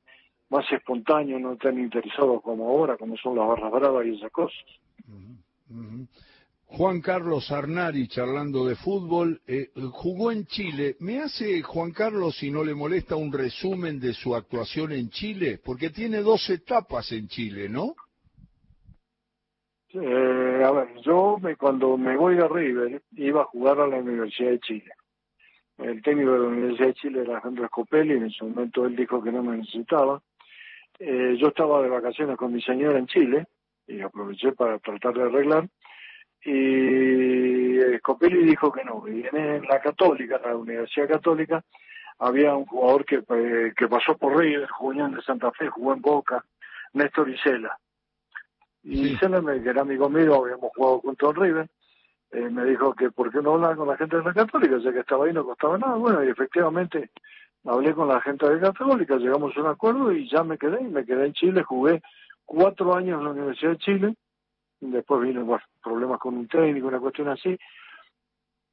más 0.48 0.70
espontáneo, 0.70 1.38
no 1.38 1.56
tan 1.56 1.78
interesado 1.78 2.40
como 2.40 2.68
ahora, 2.68 2.96
como 2.96 3.16
son 3.16 3.36
las 3.36 3.48
barras 3.48 3.72
bravas 3.72 4.06
y 4.06 4.16
esas 4.16 4.30
cosas. 4.30 4.64
Juan 6.68 7.00
Carlos 7.00 7.50
Arnari, 7.52 8.08
charlando 8.08 8.66
de 8.66 8.74
fútbol, 8.74 9.40
eh, 9.46 9.70
jugó 9.92 10.32
en 10.32 10.46
Chile. 10.46 10.96
¿Me 10.98 11.20
hace, 11.20 11.62
Juan 11.62 11.92
Carlos, 11.92 12.36
si 12.36 12.50
no 12.50 12.64
le 12.64 12.74
molesta, 12.74 13.14
un 13.16 13.32
resumen 13.32 14.00
de 14.00 14.12
su 14.12 14.34
actuación 14.34 14.92
en 14.92 15.08
Chile? 15.10 15.60
Porque 15.64 15.90
tiene 15.90 16.18
dos 16.18 16.50
etapas 16.50 17.12
en 17.12 17.28
Chile, 17.28 17.68
¿no? 17.68 17.94
Eh, 19.94 20.62
a 20.64 20.70
ver, 20.72 20.88
yo 21.02 21.38
me, 21.40 21.56
cuando 21.56 21.96
me 21.96 22.16
voy 22.16 22.36
a 22.38 22.48
River 22.48 23.00
iba 23.12 23.42
a 23.42 23.46
jugar 23.46 23.80
a 23.80 23.86
la 23.86 23.98
Universidad 23.98 24.50
de 24.50 24.60
Chile. 24.60 24.90
El 25.78 26.02
técnico 26.02 26.32
de 26.32 26.38
la 26.40 26.48
Universidad 26.48 26.88
de 26.88 26.94
Chile 26.94 27.20
era 27.20 27.32
Alejandro 27.34 27.66
Scopelli, 27.68 28.14
en 28.14 28.24
ese 28.24 28.44
momento 28.44 28.84
él 28.84 28.96
dijo 28.96 29.22
que 29.22 29.30
no 29.30 29.42
me 29.42 29.56
necesitaba. 29.58 30.20
Eh, 30.98 31.36
yo 31.38 31.48
estaba 31.48 31.80
de 31.82 31.88
vacaciones 31.88 32.36
con 32.36 32.52
mi 32.52 32.60
señora 32.60 32.98
en 32.98 33.06
Chile 33.06 33.46
y 33.86 34.00
aproveché 34.00 34.52
para 34.52 34.78
tratar 34.78 35.14
de 35.14 35.22
arreglar 35.22 35.68
y 36.46 37.98
Scopelli 37.98 38.44
dijo 38.44 38.70
que 38.70 38.84
no. 38.84 39.02
Y 39.08 39.26
en 39.32 39.62
la 39.62 39.80
Católica, 39.80 40.40
la 40.44 40.54
Universidad 40.54 41.08
Católica, 41.08 41.62
había 42.20 42.54
un 42.54 42.66
jugador 42.66 43.04
que, 43.04 43.16
eh, 43.16 43.72
que 43.76 43.88
pasó 43.88 44.16
por 44.16 44.36
River, 44.36 44.68
Julián 44.68 45.12
de 45.12 45.22
Santa 45.22 45.50
Fe, 45.50 45.68
jugó 45.68 45.92
en 45.92 46.00
Boca, 46.00 46.44
Néstor 46.92 47.28
Isela. 47.28 47.76
Y 48.84 49.08
Isela, 49.08 49.42
que 49.60 49.68
era 49.68 49.82
amigo 49.82 50.08
mío, 50.08 50.36
habíamos 50.36 50.70
jugado 50.76 51.00
junto 51.00 51.30
a 51.30 51.32
River, 51.32 51.66
eh, 52.30 52.48
me 52.48 52.64
dijo 52.64 52.94
que 52.94 53.10
por 53.10 53.32
qué 53.32 53.42
no 53.42 53.54
hablaba 53.54 53.74
con 53.74 53.88
la 53.88 53.96
gente 53.96 54.16
de 54.16 54.22
la 54.22 54.32
Católica, 54.32 54.78
ya 54.78 54.92
que 54.92 55.00
estaba 55.00 55.26
ahí 55.26 55.32
no 55.32 55.44
costaba 55.44 55.78
nada. 55.78 55.96
Bueno, 55.96 56.22
y 56.24 56.28
efectivamente 56.28 57.10
hablé 57.64 57.92
con 57.92 58.06
la 58.06 58.20
gente 58.20 58.48
de 58.48 58.60
la 58.60 58.72
Católica, 58.72 59.16
llegamos 59.16 59.56
a 59.56 59.60
un 59.60 59.66
acuerdo 59.66 60.12
y 60.12 60.28
ya 60.28 60.44
me 60.44 60.56
quedé, 60.56 60.80
me 60.82 61.04
quedé 61.04 61.26
en 61.26 61.32
Chile, 61.32 61.64
jugué 61.64 62.00
cuatro 62.46 62.94
años 62.94 63.18
en 63.18 63.24
la 63.24 63.30
Universidad 63.32 63.72
de 63.72 63.78
Chile, 63.78 64.14
después 64.80 65.20
vino 65.20 65.58
problemas 65.82 66.18
con 66.18 66.36
un 66.36 66.48
técnico, 66.48 66.88
una 66.88 67.00
cuestión 67.00 67.28
así, 67.28 67.58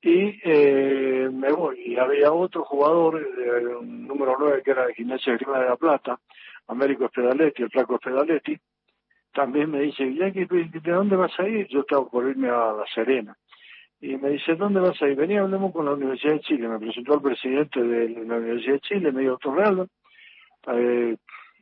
y 0.02 0.40
eh, 0.44 1.30
me 1.32 1.52
voy. 1.52 1.82
Y 1.86 1.98
había 1.98 2.32
otro 2.32 2.64
jugador, 2.64 3.22
eh, 3.22 3.64
número 3.82 4.36
9, 4.38 4.62
que 4.64 4.72
era 4.72 4.86
de 4.86 4.94
Gimnasia 4.94 5.34
de 5.34 5.40
de 5.40 5.70
la 5.70 5.76
Plata, 5.78 6.20
Américo 6.68 7.06
Espedaletti, 7.06 7.64
el 7.64 7.70
flaco 7.70 7.96
Espedaletti, 7.96 8.58
también 9.34 9.72
me 9.72 9.80
dice, 9.80 10.06
¿de 10.06 10.92
dónde 10.92 11.16
vas 11.16 11.38
a 11.40 11.48
ir? 11.48 11.68
Yo 11.68 11.82
estaba 11.82 12.08
por 12.08 12.30
irme 12.30 12.50
a 12.50 12.74
La 12.74 12.86
Serena. 12.94 13.36
Y 14.00 14.18
me 14.18 14.30
dice, 14.30 14.56
¿dónde 14.56 14.80
vas 14.80 15.02
a 15.02 15.08
ir? 15.08 15.16
Venía, 15.16 15.42
hablemos 15.42 15.72
con 15.72 15.86
la 15.86 15.94
Universidad 15.94 16.34
de 16.34 16.42
Chile. 16.42 16.68
Me 16.68 16.78
presentó 16.78 17.14
al 17.14 17.22
presidente 17.22 17.82
de 17.82 18.10
la 18.26 18.36
Universidad 18.36 18.74
de 18.74 18.80
Chile, 18.82 19.12
me 19.12 19.22
dio 19.22 19.36
otro 19.36 19.56
regalo. 19.56 19.88
Eh, 20.68 21.18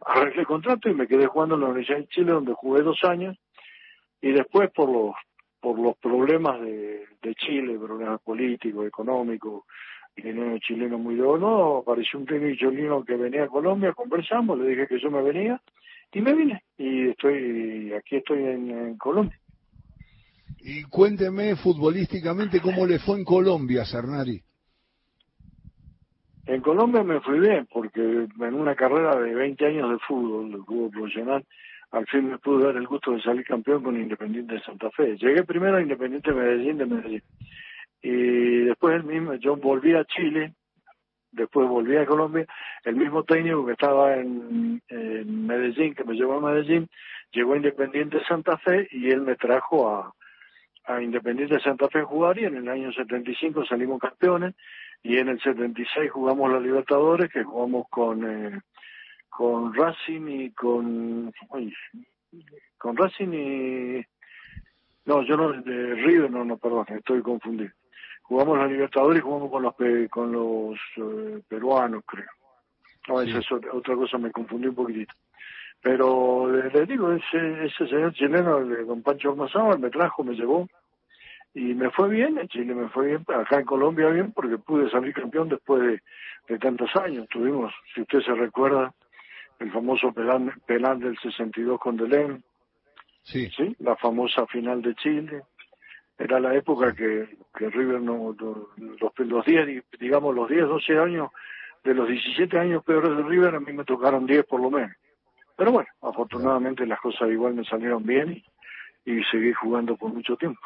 arreglé 0.05 0.45
contrato 0.45 0.89
y 0.89 0.93
me 0.93 1.07
quedé 1.07 1.27
jugando 1.27 1.55
en 1.55 1.61
la 1.61 1.67
Universidad 1.67 1.99
de 1.99 2.07
Chile, 2.07 2.31
donde 2.31 2.53
jugué 2.53 2.81
dos 2.81 2.99
años 3.03 3.37
y 4.21 4.31
después 4.31 4.71
por 4.71 4.89
los 4.89 5.15
por 5.61 5.77
los 5.79 5.95
problemas 5.97 6.59
de, 6.59 7.05
Chile, 7.35 7.77
problemas 7.77 8.19
políticos, 8.21 8.85
económicos, 8.85 9.63
el 10.15 10.59
chileno 10.59 10.97
muy 10.97 11.15
de 11.15 11.21
no, 11.21 11.77
apareció 11.77 12.19
un 12.19 12.25
técnico 12.25 12.57
chileno 12.57 13.05
que 13.05 13.15
venía 13.15 13.43
a 13.43 13.47
Colombia, 13.47 13.93
conversamos, 13.93 14.59
le 14.59 14.69
dije 14.69 14.87
que 14.87 14.99
yo 14.99 15.09
me 15.09 15.21
venía 15.21 15.61
y 16.11 16.19
me 16.19 16.33
vine 16.33 16.63
y 16.77 17.09
estoy 17.09 17.93
aquí 17.93 18.17
estoy 18.17 18.43
en, 18.43 18.97
Colombia. 18.97 19.39
Y 20.59 20.83
cuénteme 20.83 21.55
futbolísticamente 21.55 22.59
cómo 22.59 22.85
le 22.85 22.99
fue 22.99 23.17
en 23.17 23.23
Colombia, 23.23 23.85
Cernari. 23.85 24.41
En 26.45 26.61
Colombia 26.61 27.03
me 27.03 27.19
fui 27.21 27.39
bien, 27.39 27.67
porque 27.71 28.01
en 28.01 28.53
una 28.53 28.75
carrera 28.75 29.15
de 29.15 29.35
20 29.35 29.65
años 29.65 29.91
de 29.91 29.99
fútbol, 29.99 30.51
de 30.51 30.57
fútbol 30.57 30.89
profesional, 30.89 31.45
al 31.91 32.07
fin 32.07 32.29
me 32.29 32.37
pude 32.39 32.65
dar 32.65 32.75
el 32.75 32.87
gusto 32.87 33.11
de 33.11 33.21
salir 33.21 33.45
campeón 33.45 33.83
con 33.83 33.99
Independiente 33.99 34.55
de 34.55 34.61
Santa 34.61 34.89
Fe. 34.91 35.17
Llegué 35.17 35.43
primero 35.43 35.77
a 35.77 35.81
Independiente 35.81 36.31
Medellín 36.31 36.77
de 36.77 36.85
Medellín. 36.85 37.23
Y 38.01 38.61
después 38.65 38.95
el 38.95 39.03
mismo, 39.03 39.35
yo 39.35 39.55
volví 39.57 39.93
a 39.93 40.05
Chile, 40.05 40.53
después 41.31 41.67
volví 41.67 41.97
a 41.97 42.05
Colombia, 42.05 42.47
el 42.85 42.95
mismo 42.95 43.23
técnico 43.23 43.65
que 43.65 43.73
estaba 43.73 44.15
en, 44.15 44.81
Medellín, 44.89 45.93
que 45.93 46.03
me 46.03 46.15
llevó 46.15 46.37
a 46.37 46.51
Medellín, 46.51 46.89
llegó 47.31 47.53
a 47.53 47.57
Independiente 47.57 48.17
de 48.17 48.25
Santa 48.25 48.57
Fe 48.57 48.87
y 48.91 49.09
él 49.11 49.21
me 49.21 49.35
trajo 49.35 49.89
a, 49.89 50.13
a 50.85 51.01
Independiente 51.01 51.55
de 51.55 51.61
Santa 51.61 51.87
Fe 51.89 51.99
a 51.99 52.05
jugar 52.05 52.39
y 52.39 52.45
en 52.45 52.55
el 52.55 52.67
año 52.67 52.91
75 52.91 53.65
salimos 53.65 53.99
campeones 53.99 54.55
y 55.03 55.17
en 55.17 55.29
el 55.29 55.41
76 55.41 56.11
jugamos 56.11 56.51
la 56.51 56.59
Libertadores, 56.59 57.31
que 57.31 57.43
jugamos 57.43 57.87
con... 57.89 58.23
Eh, 58.23 58.59
con 59.31 59.73
Racing 59.73 60.27
y 60.27 60.51
con 60.51 61.33
con 62.77 62.97
Racing 62.97 63.33
y 63.33 64.05
no 65.05 65.23
yo 65.23 65.37
no 65.37 65.53
de 65.53 65.95
River 65.95 66.29
no 66.29 66.43
no 66.43 66.57
perdón 66.57 66.85
estoy 66.89 67.21
confundido. 67.21 67.71
Jugamos 68.23 68.57
la 68.57 68.67
Libertadores 68.67 69.19
y 69.19 69.23
jugamos 69.23 69.49
con 69.49 69.63
los 69.63 69.73
con 70.11 70.31
los 70.31 70.77
eh, 70.97 71.41
peruanos 71.47 72.03
creo. 72.05 72.29
No 73.07 73.21
esa 73.21 73.39
es 73.39 73.51
otra, 73.51 73.95
cosa 73.95 74.17
me 74.17 74.31
confundí 74.31 74.67
un 74.67 74.75
poquitito. 74.75 75.13
Pero 75.81 76.51
les, 76.51 76.87
digo 76.87 77.11
ese 77.11 77.65
ese 77.65 77.87
señor 77.87 78.13
chileno 78.13 78.57
el, 78.59 78.85
don 78.85 79.01
Pancho 79.01 79.31
Ormazábal 79.31 79.79
me 79.79 79.89
trajo 79.89 80.23
me 80.23 80.35
llevó 80.35 80.67
y 81.53 81.73
me 81.73 81.89
fue 81.91 82.09
bien 82.09 82.37
en 82.37 82.47
Chile 82.47 82.73
me 82.73 82.89
fue 82.89 83.07
bien 83.07 83.25
acá 83.27 83.59
en 83.59 83.65
Colombia 83.65 84.09
bien 84.09 84.31
porque 84.31 84.57
pude 84.57 84.89
salir 84.89 85.13
campeón 85.13 85.49
después 85.49 85.81
de, 85.81 86.01
de 86.47 86.59
tantos 86.59 86.95
años 86.95 87.27
tuvimos 87.29 87.73
si 87.93 88.01
usted 88.01 88.21
se 88.21 88.33
recuerda 88.33 88.93
el 89.61 89.71
famoso 89.71 90.11
Pelán, 90.11 90.51
Pelán 90.65 90.99
del 90.99 91.17
62 91.19 91.79
con 91.79 91.95
Delén, 91.95 92.43
sí. 93.23 93.49
sí, 93.55 93.75
la 93.79 93.95
famosa 93.95 94.47
final 94.47 94.81
de 94.81 94.95
Chile. 94.95 95.43
Era 96.17 96.39
la 96.39 96.55
época 96.55 96.93
que, 96.93 97.29
que 97.55 97.69
River 97.69 98.01
no, 98.01 98.35
los, 98.37 99.17
los 99.17 99.45
10, 99.45 99.83
digamos 99.99 100.35
los 100.35 100.49
10, 100.49 100.67
12 100.67 100.97
años, 100.97 101.29
de 101.83 101.93
los 101.93 102.07
17 102.07 102.59
años 102.59 102.83
peores 102.83 103.15
de 103.15 103.23
River, 103.23 103.55
a 103.55 103.59
mí 103.59 103.73
me 103.73 103.85
tocaron 103.85 104.25
10 104.25 104.45
por 104.45 104.61
lo 104.61 104.69
menos. 104.69 104.95
Pero 105.55 105.71
bueno, 105.71 105.89
afortunadamente 106.01 106.85
las 106.85 106.99
cosas 106.99 107.29
igual 107.29 107.53
me 107.53 107.65
salieron 107.65 108.03
bien 108.03 108.43
y, 109.05 109.11
y 109.11 109.23
seguí 109.25 109.53
jugando 109.53 109.95
por 109.95 110.13
mucho 110.13 110.35
tiempo. 110.37 110.61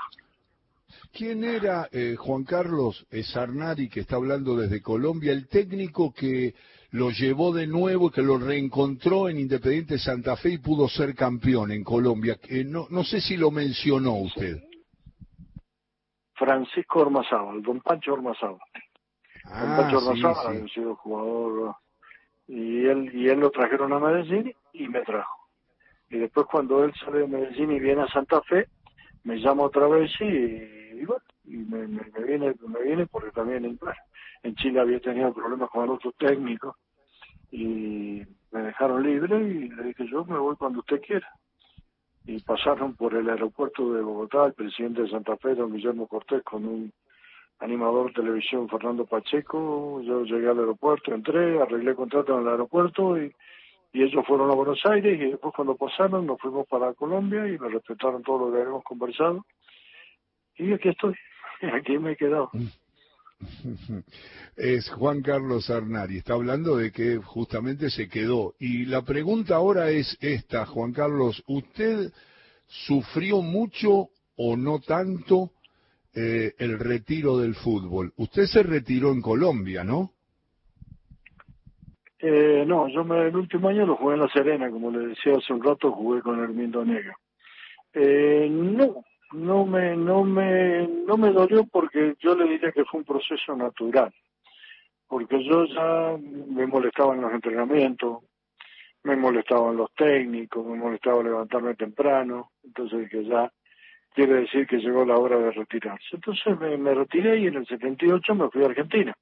¿Quién 1.11 1.43
era 1.43 1.87
eh, 1.91 2.15
Juan 2.17 2.43
Carlos 2.43 3.05
Sarnari, 3.23 3.89
que 3.89 4.01
está 4.01 4.17
hablando 4.17 4.55
desde 4.55 4.81
Colombia, 4.81 5.31
el 5.31 5.47
técnico 5.47 6.13
que 6.13 6.53
lo 6.91 7.09
llevó 7.09 7.53
de 7.53 7.67
nuevo, 7.67 8.09
que 8.09 8.21
lo 8.21 8.37
reencontró 8.37 9.27
en 9.27 9.39
Independiente 9.39 9.97
Santa 9.97 10.35
Fe 10.37 10.49
y 10.49 10.57
pudo 10.59 10.87
ser 10.87 11.15
campeón 11.15 11.71
en 11.71 11.83
Colombia. 11.83 12.37
no, 12.65 12.87
no 12.89 13.03
sé 13.03 13.21
si 13.21 13.37
lo 13.37 13.51
mencionó 13.51 14.13
usted. 14.15 14.61
Francisco 16.33 16.99
Ormazábal, 16.99 17.61
don 17.61 17.81
Pancho 17.81 18.13
Ormazábal. 18.13 18.59
don 19.43 19.53
ah, 19.53 19.77
Pancho 19.77 19.97
Ormazábal 19.97 20.63
ha 20.63 20.67
sido 20.73 20.95
jugador 20.95 21.75
y 22.47 22.85
él 22.85 23.11
y 23.13 23.29
él 23.29 23.39
lo 23.39 23.49
trajeron 23.51 23.91
a 23.93 23.99
Medellín 23.99 24.53
y 24.73 24.87
me 24.87 25.01
trajo. 25.01 25.49
Y 26.09 26.19
después 26.19 26.45
cuando 26.49 26.83
él 26.83 26.93
sale 27.03 27.19
de 27.19 27.27
Medellín 27.27 27.71
y 27.71 27.79
viene 27.79 28.03
a 28.03 28.07
Santa 28.07 28.41
Fe, 28.43 28.67
me 29.25 29.37
llama 29.37 29.63
otra 29.63 29.87
vez 29.87 30.11
y, 30.21 31.03
bueno, 31.03 31.23
y 31.43 31.57
me, 31.57 31.87
viene 32.23 32.55
me 32.67 32.81
viene 32.83 33.05
porque 33.07 33.31
también 33.31 33.65
en, 33.65 33.79
en 34.43 34.55
Chile 34.55 34.79
había 34.79 34.99
tenido 34.99 35.33
problemas 35.33 35.69
con 35.71 35.83
el 35.83 35.89
otro 35.89 36.13
técnico 36.13 36.77
y 37.51 38.21
me 38.51 38.61
dejaron 38.61 39.03
libre 39.03 39.35
y 39.43 39.69
le 39.69 39.83
dije 39.83 40.07
yo 40.09 40.23
me 40.25 40.37
voy 40.37 40.55
cuando 40.55 40.79
usted 40.79 41.01
quiera. 41.01 41.27
Y 42.27 42.39
pasaron 42.39 42.95
por 42.95 43.13
el 43.13 43.29
aeropuerto 43.29 43.93
de 43.93 44.01
Bogotá 44.01 44.45
el 44.45 44.53
presidente 44.53 45.03
de 45.03 45.09
Santa 45.09 45.37
Fe, 45.37 45.53
don 45.53 45.73
Guillermo 45.73 46.07
Cortés, 46.07 46.41
con 46.43 46.65
un 46.65 46.91
animador 47.59 48.07
de 48.07 48.21
televisión, 48.21 48.67
Fernando 48.67 49.05
Pacheco. 49.05 50.01
Yo 50.01 50.23
llegué 50.23 50.49
al 50.49 50.57
aeropuerto, 50.57 51.13
entré, 51.13 51.61
arreglé 51.61 51.93
contrato 51.93 52.33
en 52.33 52.41
el 52.41 52.47
aeropuerto 52.47 53.21
y, 53.21 53.31
y 53.95 54.03
ellos 54.03 54.25
fueron 54.27 54.51
a 54.51 54.55
Buenos 54.55 54.81
Aires 54.83 55.17
y 55.21 55.31
después 55.31 55.53
cuando 55.55 55.77
pasaron 55.77 56.25
nos 56.25 56.37
fuimos 56.41 56.67
para 56.67 56.93
Colombia 56.93 57.47
y 57.47 57.57
me 57.57 57.69
respetaron 57.69 58.21
todo 58.23 58.39
lo 58.39 58.51
que 58.51 58.59
habíamos 58.59 58.83
conversado. 58.83 59.45
Y 60.57 60.73
aquí 60.73 60.89
estoy, 60.89 61.15
aquí 61.73 61.97
me 61.97 62.11
he 62.11 62.17
quedado. 62.17 62.51
Es 64.57 64.89
Juan 64.89 65.21
Carlos 65.21 65.69
Arnari. 65.69 66.17
Está 66.17 66.33
hablando 66.33 66.77
de 66.77 66.91
que 66.91 67.17
justamente 67.17 67.89
se 67.89 68.07
quedó. 68.07 68.55
Y 68.59 68.85
la 68.85 69.03
pregunta 69.03 69.55
ahora 69.55 69.89
es 69.89 70.17
esta, 70.21 70.65
Juan 70.65 70.93
Carlos, 70.93 71.43
¿usted 71.47 72.11
sufrió 72.65 73.41
mucho 73.41 74.09
o 74.37 74.55
no 74.55 74.79
tanto 74.79 75.51
eh, 76.13 76.53
el 76.57 76.79
retiro 76.79 77.37
del 77.37 77.55
fútbol? 77.55 78.13
Usted 78.15 78.45
se 78.45 78.63
retiró 78.63 79.11
en 79.11 79.21
Colombia, 79.21 79.83
¿no? 79.83 80.14
Eh, 82.19 82.63
no, 82.65 82.87
yo 82.87 83.03
me, 83.03 83.27
el 83.27 83.35
último 83.35 83.69
año 83.69 83.85
lo 83.85 83.95
jugué 83.97 84.15
en 84.15 84.21
La 84.21 84.29
Serena, 84.29 84.69
como 84.69 84.91
le 84.91 85.07
decía 85.07 85.33
hace 85.37 85.53
un 85.53 85.63
rato, 85.63 85.91
jugué 85.91 86.21
con 86.21 86.41
Hermindo 86.41 86.83
Negro. 86.85 87.13
Eh, 87.93 88.47
no, 88.49 89.03
no 89.35 89.65
me 89.65 89.95
no 89.95 90.23
me 90.23 90.87
no 90.87 91.17
me 91.17 91.31
dolió 91.31 91.65
porque 91.65 92.15
yo 92.19 92.35
le 92.35 92.45
diría 92.45 92.71
que 92.71 92.85
fue 92.85 92.99
un 92.99 93.05
proceso 93.05 93.55
natural 93.55 94.13
porque 95.07 95.43
yo 95.43 95.65
ya 95.65 96.17
me 96.47 96.65
molestaba 96.67 97.15
en 97.15 97.21
los 97.21 97.33
entrenamientos 97.33 98.23
me 99.03 99.15
molestaban 99.15 99.77
los 99.77 99.93
técnicos 99.93 100.65
me 100.65 100.77
molestaba 100.77 101.23
levantarme 101.23 101.75
temprano 101.75 102.51
entonces 102.63 103.09
que 103.09 103.25
ya 103.25 103.51
quiere 104.13 104.41
decir 104.41 104.67
que 104.67 104.77
llegó 104.77 105.05
la 105.05 105.17
hora 105.17 105.37
de 105.37 105.51
retirarse 105.51 106.07
entonces 106.13 106.59
me 106.59 106.93
retiré 106.93 107.39
y 107.39 107.47
en 107.47 107.55
el 107.55 107.67
78 107.67 108.35
me 108.35 108.49
fui 108.49 108.63
a 108.63 108.67
Argentina 108.67 109.13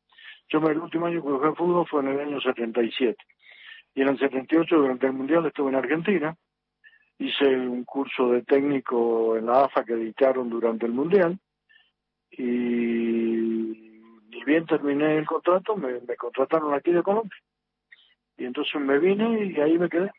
yo 0.50 0.60
el 0.70 0.80
último 0.80 1.08
año 1.08 1.22
que 1.22 1.30
jugué 1.30 1.56
fútbol 1.56 1.88
fue 1.88 2.02
en 2.02 2.10
el 2.10 2.20
año 2.20 2.42
77 2.42 3.18
y 3.96 4.02
en 4.02 4.10
el 4.10 4.20
78 4.20 4.76
durante 4.76 5.08
el 5.08 5.14
mundial 5.14 5.46
estuve 5.46 5.70
en 5.70 5.76
Argentina 5.76 6.36
hice 7.24 7.46
un 7.46 7.84
curso 7.84 8.32
de 8.32 8.42
técnico 8.44 9.38
en 9.38 9.46
la 9.46 9.66
AFA 9.66 9.84
que 9.84 9.94
editaron 9.94 10.50
durante 10.50 10.86
el 10.86 10.94
Mundial 10.94 11.40
y 12.32 12.44
ni 12.44 14.44
bien 14.46 14.66
terminé 14.66 15.18
el 15.18 15.26
contrato, 15.26 15.76
me, 15.76 16.00
contrataron 16.18 16.74
aquí 16.74 16.92
de 16.92 17.04
Colombia. 17.04 17.38
Y 18.38 18.46
entonces 18.46 18.82
me 18.82 18.98
vine 18.98 19.46
y 19.46 19.60
ahí 19.60 19.78
me 19.78 19.90
quedé. 19.90 20.12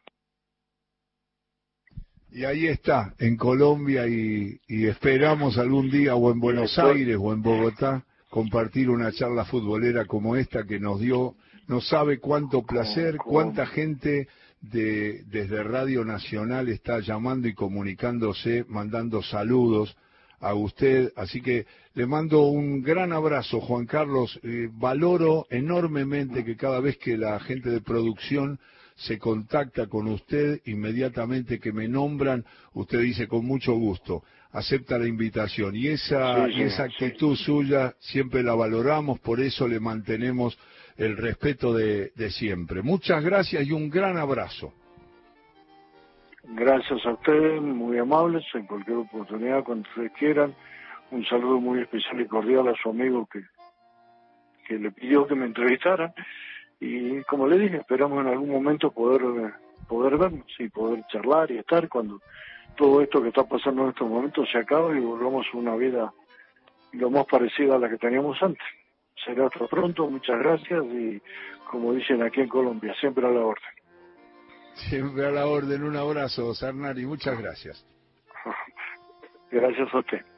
Y 2.30 2.44
ahí 2.44 2.66
está, 2.66 3.14
en 3.18 3.36
Colombia 3.36 4.06
y, 4.08 4.58
esperamos 4.68 5.58
algún 5.58 5.90
día 5.90 6.14
o 6.14 6.32
en 6.32 6.40
Buenos 6.40 6.78
Aires 6.78 7.16
o 7.20 7.32
en 7.32 7.42
Bogotá 7.42 8.04
compartir 8.34 8.90
una 8.90 9.12
charla 9.12 9.44
futbolera 9.44 10.06
como 10.06 10.34
esta 10.34 10.64
que 10.64 10.80
nos 10.80 10.98
dio, 10.98 11.36
no 11.68 11.80
sabe 11.80 12.18
cuánto 12.18 12.64
placer, 12.64 13.16
cuánta 13.16 13.64
gente 13.64 14.26
de, 14.60 15.22
desde 15.30 15.62
Radio 15.62 16.04
Nacional 16.04 16.68
está 16.68 16.98
llamando 16.98 17.46
y 17.46 17.54
comunicándose, 17.54 18.64
mandando 18.68 19.22
saludos 19.22 19.96
a 20.40 20.52
usted. 20.52 21.12
Así 21.14 21.42
que 21.42 21.66
le 21.94 22.06
mando 22.06 22.48
un 22.48 22.82
gran 22.82 23.12
abrazo, 23.12 23.60
Juan 23.60 23.86
Carlos. 23.86 24.40
Eh, 24.42 24.68
valoro 24.72 25.46
enormemente 25.48 26.44
que 26.44 26.56
cada 26.56 26.80
vez 26.80 26.96
que 26.98 27.16
la 27.16 27.38
gente 27.38 27.70
de 27.70 27.82
producción 27.82 28.58
se 28.96 29.16
contacta 29.16 29.86
con 29.86 30.08
usted, 30.08 30.60
inmediatamente 30.64 31.60
que 31.60 31.72
me 31.72 31.86
nombran, 31.86 32.44
usted 32.72 32.98
dice 32.98 33.28
con 33.28 33.44
mucho 33.44 33.74
gusto, 33.74 34.24
acepta 34.54 34.98
la 34.98 35.06
invitación. 35.06 35.74
Y 35.74 35.88
esa, 35.88 36.48
y 36.48 36.62
esa 36.62 36.84
actitud 36.84 37.36
suya 37.36 37.94
siempre 37.98 38.42
la 38.42 38.54
valoramos, 38.54 39.18
por 39.18 39.40
eso 39.40 39.68
le 39.68 39.80
mantenemos 39.80 40.58
el 40.96 41.16
respeto 41.16 41.74
de, 41.74 42.12
siempre. 42.30 42.80
Muchas 42.80 43.22
gracias 43.22 43.66
y 43.66 43.72
un 43.72 43.90
gran 43.90 44.16
abrazo. 44.16 44.72
Gracias 46.44 47.04
a 47.04 47.12
ustedes, 47.12 47.60
muy 47.60 47.98
amables, 47.98 48.44
en 48.54 48.66
cualquier 48.66 48.98
oportunidad, 48.98 49.64
cuando 49.64 49.88
ustedes 49.88 50.12
quieran. 50.12 50.54
Un 51.10 51.24
saludo 51.26 51.60
muy 51.60 51.80
especial 51.80 52.20
y 52.20 52.26
cordial 52.26 52.68
a 52.68 52.74
su 52.80 52.90
amigo 52.90 53.26
que, 53.26 53.42
que 54.68 54.78
le 54.78 54.92
pidió 54.92 55.26
que 55.26 55.34
me 55.34 55.46
entrevistara. 55.46 56.14
Y 56.78 57.22
como 57.22 57.48
le 57.48 57.58
dije, 57.58 57.78
esperamos 57.78 58.20
en 58.20 58.28
algún 58.28 58.50
momento 58.50 58.92
poder, 58.92 59.22
poder 59.84 60.18
vernos 60.18 60.46
y 60.58 60.68
poder 60.68 61.04
charlar 61.08 61.50
y 61.50 61.58
estar 61.58 61.88
cuando, 61.88 62.20
todo 62.76 63.00
esto 63.00 63.22
que 63.22 63.28
está 63.28 63.44
pasando 63.44 63.84
en 63.84 63.90
estos 63.90 64.08
momentos 64.08 64.48
se 64.50 64.58
acabe 64.58 64.98
y 64.98 65.00
volvamos 65.00 65.46
a 65.52 65.56
una 65.56 65.76
vida 65.76 66.12
lo 66.92 67.10
más 67.10 67.26
parecida 67.26 67.76
a 67.76 67.78
la 67.78 67.88
que 67.88 67.98
teníamos 67.98 68.40
antes. 68.42 68.66
Será 69.24 69.46
hasta 69.46 69.66
pronto, 69.66 70.08
muchas 70.08 70.38
gracias 70.38 70.84
y 70.84 71.20
como 71.70 71.92
dicen 71.92 72.22
aquí 72.22 72.40
en 72.40 72.48
Colombia, 72.48 72.94
siempre 73.00 73.26
a 73.26 73.30
la 73.30 73.40
orden. 73.40 73.74
Siempre 74.74 75.26
a 75.26 75.30
la 75.30 75.46
orden, 75.46 75.84
un 75.84 75.96
abrazo, 75.96 76.52
Sarnari, 76.54 77.06
muchas 77.06 77.38
gracias. 77.40 77.86
Gracias 79.50 79.94
a 79.94 79.98
usted. 79.98 80.33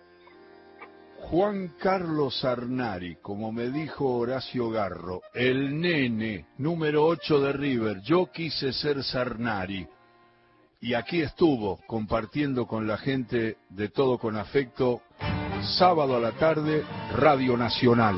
Juan 1.22 1.74
Carlos 1.78 2.38
Sarnari, 2.40 3.16
como 3.16 3.50
me 3.50 3.70
dijo 3.70 4.06
Horacio 4.18 4.70
Garro, 4.70 5.22
el 5.34 5.80
nene 5.80 6.46
número 6.58 7.04
8 7.04 7.40
de 7.40 7.52
River, 7.52 8.00
yo 8.02 8.30
quise 8.32 8.72
ser 8.72 9.02
Sarnari. 9.02 9.86
Y 10.80 10.94
aquí 10.94 11.22
estuvo 11.22 11.80
compartiendo 11.86 12.66
con 12.66 12.86
la 12.86 12.98
gente 12.98 13.56
de 13.70 13.88
todo 13.88 14.18
con 14.18 14.36
afecto, 14.36 15.02
sábado 15.78 16.16
a 16.16 16.20
la 16.20 16.32
tarde, 16.32 16.84
Radio 17.16 17.56
Nacional. 17.56 18.16